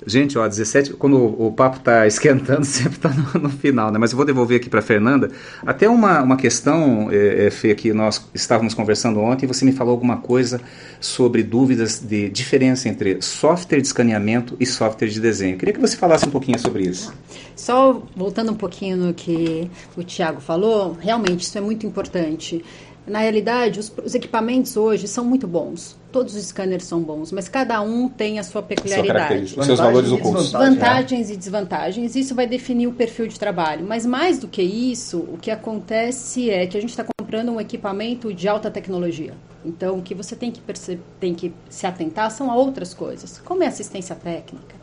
Gente, 0.08 0.38
ó, 0.38 0.48
17, 0.48 0.94
quando 0.94 1.18
o, 1.18 1.48
o 1.48 1.52
papo 1.52 1.78
está 1.78 2.08
esquentando, 2.08 2.64
sempre 2.64 2.94
está 2.94 3.10
no, 3.10 3.42
no, 3.42 3.50
final, 3.50 3.92
né? 3.92 4.00
Mas 4.00 4.12
eu 4.12 4.18
vou 4.18 4.26
devolver 4.26 4.58
aqui 4.58 4.70
para 4.70 4.82
Fernanda. 4.82 5.30
Até 5.66 5.90
uma, 5.90 6.22
uma 6.22 6.38
questão, 6.38 7.10
é, 7.12 7.48
é, 7.48 7.52
Fê, 7.52 7.76
que 7.76 7.92
nós 7.92 8.26
estávamos 8.34 8.74
conversando 8.74 9.20
ontem, 9.20 9.46
você 9.46 9.66
me 9.66 9.74
falou 9.74 9.92
alguma 9.92 10.18
coisa 10.18 10.62
sobre 11.02 11.44
dúvidas 11.44 12.00
de 12.00 12.30
diferença 12.30 12.88
entre 12.88 13.22
software 13.22 13.82
de 13.82 13.88
escaneamento 13.88 14.56
e 14.60 14.66
software 14.66 15.10
de 15.10 15.20
desenho. 15.20 15.56
Eu 15.56 15.58
queria 15.58 15.74
que 15.74 15.82
você 15.82 15.98
falasse 15.98 16.26
um 16.26 16.32
pouquinho 16.32 16.58
sobre 16.58 16.84
isso. 16.84 17.14
Só 17.56 18.02
voltando 18.16 18.54
um 18.54 18.56
pouquinho 18.56 18.96
no 18.96 19.14
que 19.14 19.70
o 19.98 20.04
Tiago 20.04 20.40
falou, 20.40 20.98
realmente 21.00 21.42
isso 21.42 21.58
é 21.58 21.62
muito 21.62 21.86
importante. 21.86 22.64
Na 23.10 23.20
realidade, 23.20 23.80
os, 23.80 23.92
os, 24.06 24.14
equipamentos 24.14 24.78
hoje 24.78 25.08
são 25.08 25.26
muito 25.26 25.48
bons. 25.48 25.98
Todos 26.12 26.36
os 26.36 26.46
scanners 26.46 26.84
são 26.84 27.02
bons, 27.02 27.32
mas 27.32 27.50
cada 27.50 27.82
um 27.82 28.08
tem 28.08 28.38
a 28.38 28.44
sua 28.44 28.62
peculiaridade. 28.62 29.56
Os 29.58 29.66
seus 29.66 29.80
valores 29.80 30.12
ocultos. 30.12 30.52
Vantagens 30.52 31.32
e 31.32 31.36
desvantagens. 31.36 32.16
Isso 32.16 32.36
vai 32.36 32.46
definir 32.46 32.88
o 32.88 32.94
perfil 32.94 33.28
de 33.28 33.40
trabalho. 33.40 33.84
Mas 33.86 34.06
mais 34.06 34.38
do 34.38 34.48
que 34.48 34.62
isso, 34.62 35.20
o 35.20 35.38
que 35.38 35.50
acontece 35.50 36.52
é 36.52 36.68
que 36.68 36.78
a 36.78 36.82
gente 36.82 36.92
está 36.92 37.04
comprando 37.20 37.52
um 37.52 37.60
equipamento 37.60 38.32
de 38.32 38.48
alta 38.48 38.70
tecnologia. 38.70 39.34
Então, 39.66 39.98
o 39.98 40.02
que 40.02 40.14
você 40.14 40.36
tem 40.36 40.52
que, 40.52 40.62
perceber, 40.62 41.02
tem 41.20 41.34
que 41.34 41.52
se 41.68 41.88
atentar 41.88 42.30
são 42.30 42.52
a 42.52 42.56
outras 42.56 42.94
coisas, 42.94 43.40
como 43.44 43.64
é 43.64 43.68
assistência 43.68 44.16
técnica. 44.16 44.76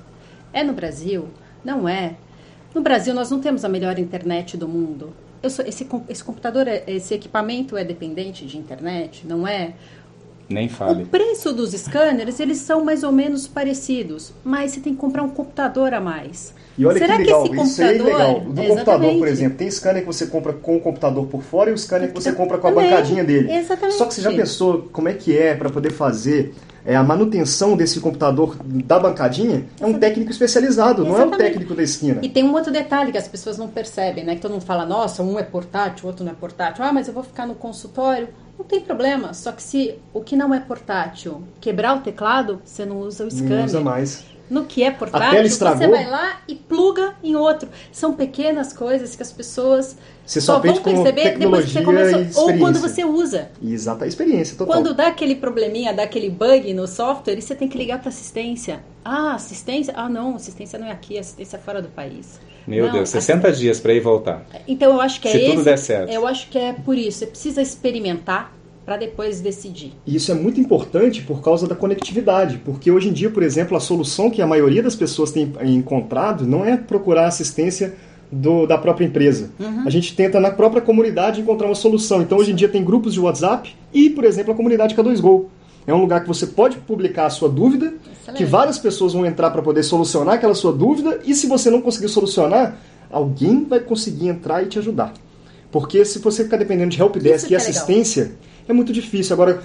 É 0.52 0.64
no 0.64 0.72
Brasil? 0.72 1.28
Não 1.64 1.88
é. 1.88 2.16
No 2.74 2.82
Brasil, 2.82 3.14
nós 3.14 3.30
não 3.30 3.40
temos 3.40 3.64
a 3.64 3.68
melhor 3.68 3.98
internet 3.98 4.56
do 4.56 4.68
mundo 4.68 5.14
sou, 5.50 5.64
esse, 5.64 5.87
esse 6.09 6.24
computador, 6.24 6.66
é, 6.68 6.85
esse 6.87 7.14
equipamento 7.14 7.76
é 7.76 7.85
dependente 7.85 8.46
de 8.46 8.59
internet, 8.59 9.26
não 9.26 9.46
é? 9.46 9.74
Nem 10.48 10.68
fale. 10.68 11.02
O 11.02 11.06
preço 11.06 11.52
dos 11.52 11.72
scanners, 11.72 12.38
eles 12.38 12.59
são 12.59 12.85
mais 12.85 13.02
ou 13.02 13.11
menos 13.11 13.48
parecidos, 13.48 14.32
mas 14.44 14.72
você 14.72 14.80
tem 14.80 14.94
que 14.94 15.00
comprar 15.00 15.22
um 15.22 15.28
computador 15.28 15.92
a 15.92 16.00
mais. 16.00 16.54
E 16.78 16.85
olha 16.85 16.98
Será 16.98 17.16
que 17.16 17.22
legal, 17.24 17.42
que 17.42 17.56
esse 17.56 17.62
isso 17.64 17.76
computador... 17.82 18.09
é 18.09 18.12
legal. 18.12 18.40
Do 18.40 18.40
Exatamente. 18.46 18.68
computador, 18.68 19.18
por 19.18 19.28
exemplo, 19.28 19.59
tem 19.59 19.70
scanner 19.70 20.02
que 20.02 20.06
você 20.06 20.26
compra 20.26 20.52
com 20.52 20.76
o 20.76 20.80
computador 20.80 21.26
por 21.26 21.42
fora 21.42 21.70
e 21.70 21.72
o 21.72 21.78
scanner 21.78 22.09
que 22.09 22.14
você 22.14 22.32
compra 22.32 22.59
com 22.59 22.68
a 22.68 22.72
Também. 22.72 22.90
bancadinha 22.90 23.24
dele. 23.24 23.50
Exatamente. 23.50 23.96
Só 23.96 24.04
que 24.04 24.14
você 24.14 24.20
já 24.20 24.30
pensou 24.30 24.88
como 24.92 25.09
é 25.09 25.14
que 25.14 25.37
é 25.37 25.54
para 25.54 25.70
poder 25.70 25.90
fazer 25.90 26.54
é, 26.85 26.94
a 26.94 27.02
manutenção 27.02 27.76
desse 27.76 27.98
computador 27.98 28.56
da 28.62 28.98
bancadinha 28.98 29.66
é 29.80 29.85
um 29.87 29.94
técnico 29.94 30.30
especializado, 30.30 31.02
Exatamente. 31.02 31.26
não 31.26 31.32
é 31.32 31.35
o 31.35 31.37
técnico 31.37 31.74
da 31.74 31.82
esquina. 31.82 32.20
E 32.22 32.28
tem 32.28 32.44
um 32.44 32.52
outro 32.52 32.72
detalhe 32.72 33.11
que 33.11 33.18
as 33.18 33.26
pessoas 33.26 33.59
não 33.59 33.66
percebem, 33.66 34.24
né? 34.24 34.37
Que 34.37 34.40
todo 34.40 34.52
mundo 34.52 34.64
fala, 34.64 34.87
nossa, 34.87 35.22
um 35.22 35.37
é 35.37 35.42
portátil, 35.42 36.04
o 36.04 36.09
outro 36.09 36.24
não 36.24 36.30
é 36.30 36.35
portátil. 36.37 36.85
Ah, 36.85 36.92
mas 36.92 37.09
eu 37.09 37.14
vou 37.14 37.24
ficar 37.24 37.44
no 37.44 37.56
consultório. 37.56 38.28
Não 38.59 38.64
tem 38.64 38.81
problema, 38.81 39.35
só 39.35 39.53
que 39.53 39.62
se 39.62 39.99
o 40.12 40.21
que 40.23 40.35
não 40.35 40.53
é 40.55 40.61
portátil 40.61 41.42
quebrar 41.61 41.97
o 41.97 42.01
teclado, 42.01 42.61
você 42.64 42.85
não 42.85 43.01
usa 43.01 43.27
o 43.27 43.31
scanner. 43.31 43.59
Não 43.59 43.64
usa 43.66 43.81
mais. 43.81 44.25
No 44.49 44.64
que 44.64 44.83
é 44.83 44.92
portátil, 44.92 45.42
você 45.42 45.88
vai 45.88 46.09
lá 46.09 46.40
e 46.47 46.55
pluga 46.55 47.14
em 47.23 47.35
outro. 47.35 47.69
São 47.90 48.14
pequenas 48.14 48.73
coisas 48.73 49.16
que 49.16 49.23
as 49.23 49.33
pessoas 49.33 49.97
você 50.25 50.40
só, 50.40 50.55
só 50.55 50.61
vão 50.61 50.83
perceber 50.83 51.37
depois 51.37 51.64
que 51.64 51.73
você 51.73 51.83
começou. 51.83 52.45
Ou 52.45 52.59
quando 52.59 52.79
você 52.79 53.05
usa. 53.05 53.51
Exata 53.61 54.05
a 54.05 54.09
experiência 54.09 54.57
total. 54.57 54.75
Quando 54.75 54.95
dá 54.95 55.09
aquele 55.09 55.35
probleminha, 55.35 55.92
dá 55.92 56.05
aquele 56.05 56.31
bug 56.31 56.73
no 56.75 56.87
software, 56.87 57.40
você 57.40 57.57
tem 57.57 57.69
que 57.69 57.77
ligar 57.77 57.99
para 57.99 58.09
assistência. 58.09 58.85
Ah, 59.05 59.35
assistência? 59.35 59.92
Ah, 59.97 60.09
não, 60.09 60.37
assistência 60.37 60.79
não 60.79 60.87
é 60.87 60.92
aqui, 60.92 61.19
assistência 61.19 61.57
é 61.57 61.61
fora 61.61 61.83
do 61.83 61.88
país. 61.88 62.38
Meu 62.66 62.87
não, 62.87 62.92
Deus, 62.92 63.11
60 63.11 63.52
dias 63.52 63.81
para 63.81 63.92
ir 63.94 64.00
voltar. 64.00 64.44
Então 64.66 64.92
eu 64.92 65.00
acho 65.00 65.20
que 65.20 65.29
é 65.29 65.31
Se 65.33 65.38
esse, 65.38 65.50
tudo 65.50 65.64
der 65.64 65.79
certo. 65.79 66.11
Eu 66.11 66.26
acho 66.26 66.48
que 66.48 66.59
é 66.59 66.72
por 66.72 66.98
isso. 66.98 67.18
Você 67.18 67.26
precisa 67.26 67.62
experimentar 67.62 68.52
para 68.85 68.96
depois 68.96 69.40
decidir. 69.40 69.92
E 70.07 70.14
isso 70.14 70.31
é 70.31 70.35
muito 70.35 70.61
importante 70.61 71.22
por 71.22 71.42
causa 71.42 71.66
da 71.66 71.74
conectividade, 71.74 72.61
porque 72.64 72.90
hoje 72.90 73.09
em 73.09 73.12
dia, 73.12 73.29
por 73.29 73.42
exemplo, 73.42 73.76
a 73.76 73.81
solução 73.81 74.31
que 74.31 74.40
a 74.40 74.46
maioria 74.46 74.81
das 74.81 74.94
pessoas 74.94 75.33
tem 75.33 75.52
encontrado 75.64 76.46
não 76.46 76.64
é 76.64 76.76
procurar 76.76 77.26
assistência 77.26 77.94
do, 78.31 78.64
da 78.66 78.79
própria 78.79 79.05
empresa. 79.05 79.50
Uhum. 79.59 79.83
A 79.85 79.90
gente 79.90 80.14
tenta 80.14 80.38
na 80.38 80.50
própria 80.50 80.81
comunidade 80.81 81.40
encontrar 81.40 81.66
uma 81.66 81.74
solução. 81.74 82.22
Então, 82.22 82.38
hoje 82.38 82.52
em 82.52 82.55
dia 82.55 82.68
tem 82.68 82.85
grupos 82.85 83.12
de 83.12 83.20
WhatsApp 83.20 83.74
e, 83.92 84.11
por 84.11 84.24
exemplo, 84.24 84.52
a 84.52 84.57
comunidade 84.57 84.94
K2Go. 84.94 85.46
É 85.87 85.94
um 85.94 86.01
lugar 86.01 86.20
que 86.22 86.29
você 86.29 86.46
pode 86.46 86.79
publicar 86.79 87.27
a 87.27 87.31
sua 87.31 87.49
dúvida, 87.49 87.87
Excelente. 88.12 88.38
que 88.38 88.44
várias 88.44 88.79
pessoas 88.79 89.12
vão 89.12 89.25
entrar 89.25 89.51
para 89.51 89.62
poder 89.62 89.83
solucionar 89.83 90.35
aquela 90.35 90.55
sua 90.55 90.72
dúvida, 90.72 91.20
e 91.25 91.35
se 91.35 91.46
você 91.46 91.70
não 91.70 91.81
conseguir 91.81 92.09
solucionar, 92.09 92.77
alguém 93.11 93.64
vai 93.64 93.79
conseguir 93.81 94.29
entrar 94.29 94.62
e 94.62 94.66
te 94.66 94.79
ajudar. 94.79 95.12
Porque 95.70 96.05
se 96.05 96.18
você 96.18 96.44
ficar 96.44 96.57
dependendo 96.57 96.90
de 96.90 97.01
helpdesk 97.01 97.51
e 97.51 97.55
é 97.55 97.59
legal. 97.59 97.70
assistência, 97.70 98.33
é 98.68 98.72
muito 98.72 98.92
difícil. 98.92 99.33
Agora, 99.35 99.61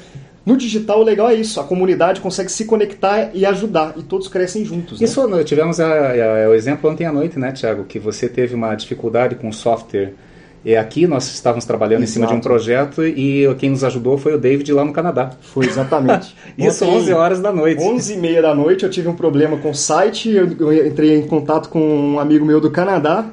no 0.45 0.57
digital, 0.57 0.99
o 0.99 1.03
legal 1.03 1.29
é 1.29 1.35
isso. 1.35 1.59
A 1.59 1.63
comunidade 1.63 2.19
consegue 2.21 2.51
se 2.51 2.65
conectar 2.65 3.31
e 3.33 3.45
ajudar. 3.45 3.93
E 3.97 4.03
todos 4.03 4.27
crescem 4.27 4.65
juntos. 4.65 4.99
né? 4.99 5.05
Isso, 5.05 5.27
nós 5.27 5.45
tivemos 5.45 5.79
a- 5.79 5.85
a- 5.87 6.49
o 6.49 6.53
exemplo 6.53 6.89
ontem 6.89 7.05
à 7.05 7.11
noite, 7.11 7.37
né, 7.39 7.51
Tiago? 7.51 7.83
Que 7.83 7.97
você 7.99 8.27
teve 8.27 8.53
uma 8.55 8.73
dificuldade 8.75 9.35
com 9.35 9.49
o 9.49 9.53
software. 9.53 10.13
E 10.63 10.75
aqui 10.75 11.07
nós 11.07 11.27
estávamos 11.33 11.65
trabalhando 11.65 12.03
em 12.03 12.07
cima 12.07 12.27
de 12.27 12.33
um 12.33 12.35
Exato. 12.35 12.47
projeto 12.47 13.03
e 13.03 13.47
quem 13.57 13.71
nos 13.71 13.83
ajudou 13.83 14.17
foi 14.17 14.35
o 14.35 14.37
David 14.37 14.71
lá 14.71 14.85
no 14.85 14.93
Canadá. 14.93 15.31
Foi 15.41 15.65
exatamente. 15.65 16.35
Isso 16.55 16.85
Ontem, 16.85 16.97
11 16.97 17.13
horas 17.13 17.39
da 17.39 17.51
noite. 17.51 17.81
11 17.81 18.13
e 18.13 18.17
meia 18.17 18.41
da 18.41 18.53
noite 18.53 18.83
eu 18.83 18.89
tive 18.89 19.07
um 19.07 19.15
problema 19.15 19.57
com 19.57 19.71
o 19.71 19.75
site, 19.75 20.29
eu, 20.29 20.45
entrei 20.85 21.17
em 21.17 21.25
contato 21.25 21.69
com 21.69 21.79
um 21.79 22.19
amigo 22.19 22.45
meu 22.45 22.61
do 22.61 22.69
Canadá, 22.69 23.25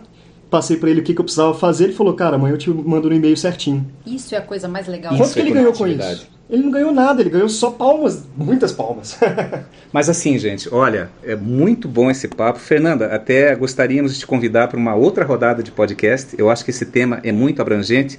passei 0.50 0.78
para 0.78 0.88
ele 0.88 1.00
o 1.00 1.04
que, 1.04 1.12
que 1.12 1.20
eu 1.20 1.24
precisava 1.24 1.52
fazer, 1.52 1.84
ele 1.84 1.92
falou, 1.92 2.14
cara, 2.14 2.36
amanhã 2.36 2.54
eu 2.54 2.58
te 2.58 2.70
mando 2.70 3.10
no 3.10 3.14
e-mail 3.14 3.36
certinho. 3.36 3.86
Isso 4.06 4.34
é 4.34 4.38
a 4.38 4.42
coisa 4.42 4.66
mais 4.66 4.86
legal. 4.88 5.14
Quanto 5.14 5.32
que 5.32 5.38
é 5.38 5.42
ele 5.42 5.52
ganhou 5.52 5.72
com 5.74 5.86
isso? 5.86 6.37
Ele 6.50 6.62
não 6.62 6.70
ganhou 6.70 6.92
nada, 6.92 7.20
ele 7.20 7.28
ganhou 7.28 7.48
só 7.48 7.70
palmas, 7.70 8.24
muitas 8.34 8.72
palmas. 8.72 9.18
Mas 9.92 10.08
assim, 10.08 10.38
gente, 10.38 10.72
olha, 10.72 11.10
é 11.22 11.36
muito 11.36 11.86
bom 11.86 12.10
esse 12.10 12.26
papo. 12.26 12.58
Fernanda, 12.58 13.06
até 13.06 13.54
gostaríamos 13.54 14.14
de 14.14 14.20
te 14.20 14.26
convidar 14.26 14.68
para 14.68 14.78
uma 14.78 14.94
outra 14.94 15.26
rodada 15.26 15.62
de 15.62 15.70
podcast. 15.70 16.34
Eu 16.38 16.48
acho 16.48 16.64
que 16.64 16.70
esse 16.70 16.86
tema 16.86 17.20
é 17.22 17.32
muito 17.32 17.60
abrangente. 17.60 18.18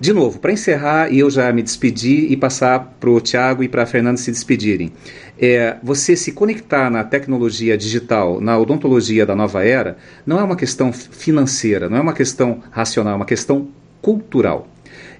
De 0.00 0.12
novo, 0.12 0.38
para 0.38 0.52
encerrar 0.52 1.12
e 1.12 1.18
eu 1.18 1.28
já 1.28 1.52
me 1.52 1.60
despedir 1.60 2.30
e 2.30 2.36
passar 2.36 2.94
para 3.00 3.10
o 3.10 3.20
Tiago 3.20 3.64
e 3.64 3.68
para 3.68 3.82
a 3.82 3.86
Fernanda 3.86 4.16
se 4.18 4.30
despedirem. 4.30 4.92
É, 5.36 5.76
você 5.82 6.14
se 6.14 6.30
conectar 6.30 6.88
na 6.88 7.02
tecnologia 7.02 7.76
digital, 7.76 8.40
na 8.40 8.56
odontologia 8.56 9.26
da 9.26 9.34
nova 9.34 9.64
era, 9.64 9.96
não 10.24 10.38
é 10.38 10.44
uma 10.44 10.54
questão 10.54 10.92
financeira, 10.92 11.88
não 11.88 11.96
é 11.96 12.00
uma 12.00 12.12
questão 12.12 12.62
racional, 12.70 13.14
é 13.14 13.16
uma 13.16 13.24
questão 13.24 13.66
cultural. 14.00 14.68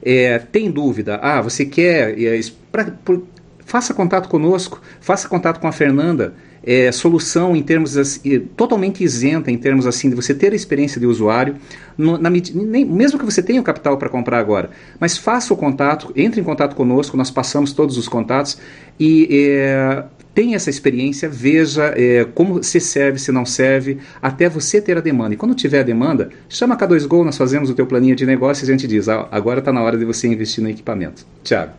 É, 0.02 0.38
tem 0.38 0.70
dúvida? 0.70 1.16
Ah, 1.22 1.40
você 1.40 1.64
quer. 1.64 2.18
é, 2.20 2.40
pra- 2.70 2.92
por- 3.04 3.22
faça 3.64 3.92
contato 3.92 4.28
conosco, 4.28 4.80
faça 5.00 5.28
contato 5.28 5.60
com 5.60 5.68
a 5.68 5.72
Fernanda. 5.72 6.34
É, 6.60 6.90
solução 6.90 7.54
em 7.54 7.62
termos 7.62 7.96
assim, 7.96 8.40
totalmente 8.56 9.02
isenta 9.02 9.50
em 9.50 9.56
termos 9.56 9.86
assim 9.86 10.10
de 10.10 10.16
você 10.16 10.34
ter 10.34 10.52
a 10.52 10.56
experiência 10.56 11.00
de 11.00 11.06
usuário, 11.06 11.54
no- 11.96 12.18
na 12.18 12.28
nem- 12.28 12.84
mesmo 12.84 13.18
que 13.18 13.24
você 13.24 13.40
tenha 13.40 13.60
o 13.60 13.64
capital 13.64 13.96
para 13.96 14.08
comprar 14.08 14.38
agora, 14.40 14.68
mas 14.98 15.16
faça 15.16 15.54
o 15.54 15.56
contato, 15.56 16.12
entre 16.16 16.40
em 16.40 16.44
contato 16.44 16.74
conosco, 16.74 17.16
nós 17.16 17.30
passamos 17.30 17.72
todos 17.72 17.96
os 17.96 18.08
contatos 18.08 18.58
e 18.98 19.28
é, 19.30 20.04
tenha 20.38 20.54
essa 20.54 20.70
experiência, 20.70 21.28
veja 21.28 21.92
é, 21.96 22.24
como 22.24 22.62
se 22.62 22.78
serve, 22.78 23.18
se 23.18 23.32
não 23.32 23.44
serve, 23.44 23.98
até 24.22 24.48
você 24.48 24.80
ter 24.80 24.96
a 24.96 25.00
demanda. 25.00 25.34
E 25.34 25.36
quando 25.36 25.52
tiver 25.52 25.80
a 25.80 25.82
demanda, 25.82 26.30
chama 26.48 26.76
a 26.76 26.78
K2Go, 26.78 27.24
nós 27.24 27.36
fazemos 27.36 27.68
o 27.68 27.74
teu 27.74 27.88
planinho 27.88 28.14
de 28.14 28.24
negócio 28.24 28.62
e 28.62 28.64
a 28.64 28.70
gente 28.70 28.86
diz, 28.86 29.08
ah, 29.08 29.26
agora 29.32 29.58
está 29.58 29.72
na 29.72 29.82
hora 29.82 29.98
de 29.98 30.04
você 30.04 30.28
investir 30.28 30.62
no 30.62 30.70
equipamento. 30.70 31.26
Tiago. 31.42 31.72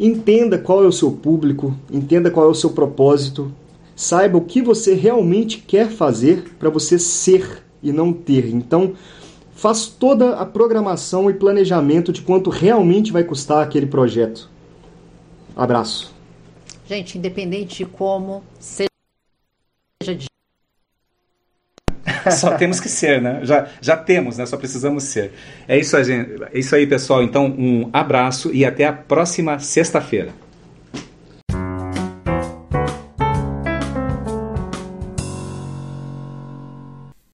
Entenda 0.00 0.56
qual 0.56 0.82
é 0.82 0.86
o 0.86 0.92
seu 0.92 1.10
público, 1.10 1.76
entenda 1.92 2.30
qual 2.30 2.46
é 2.46 2.48
o 2.48 2.54
seu 2.54 2.70
propósito, 2.70 3.52
saiba 3.94 4.38
o 4.38 4.46
que 4.46 4.62
você 4.62 4.94
realmente 4.94 5.58
quer 5.58 5.90
fazer 5.90 6.44
para 6.58 6.70
você 6.70 6.98
ser 6.98 7.62
e 7.82 7.92
não 7.92 8.14
ter. 8.14 8.48
Então, 8.48 8.94
faz 9.52 9.84
toda 9.84 10.36
a 10.36 10.46
programação 10.46 11.28
e 11.28 11.34
planejamento 11.34 12.14
de 12.14 12.22
quanto 12.22 12.48
realmente 12.48 13.12
vai 13.12 13.24
custar 13.24 13.62
aquele 13.62 13.84
projeto. 13.84 14.48
Abraço. 15.54 16.16
Gente, 16.88 17.18
independente 17.18 17.84
de 17.84 17.86
como, 17.86 18.42
seja 18.58 18.88
de 20.00 20.26
Só 22.30 22.56
temos 22.56 22.80
que 22.80 22.88
ser, 22.88 23.20
né? 23.20 23.40
Já, 23.42 23.68
já 23.78 23.94
temos, 23.94 24.38
né? 24.38 24.46
Só 24.46 24.56
precisamos 24.56 25.04
ser. 25.04 25.32
É 25.68 25.78
isso, 25.78 26.02
gente. 26.02 26.42
é 26.44 26.58
isso 26.58 26.74
aí, 26.74 26.86
pessoal. 26.86 27.22
Então, 27.22 27.44
um 27.46 27.90
abraço 27.92 28.50
e 28.54 28.64
até 28.64 28.86
a 28.86 28.92
próxima 28.92 29.58
sexta-feira. 29.58 30.32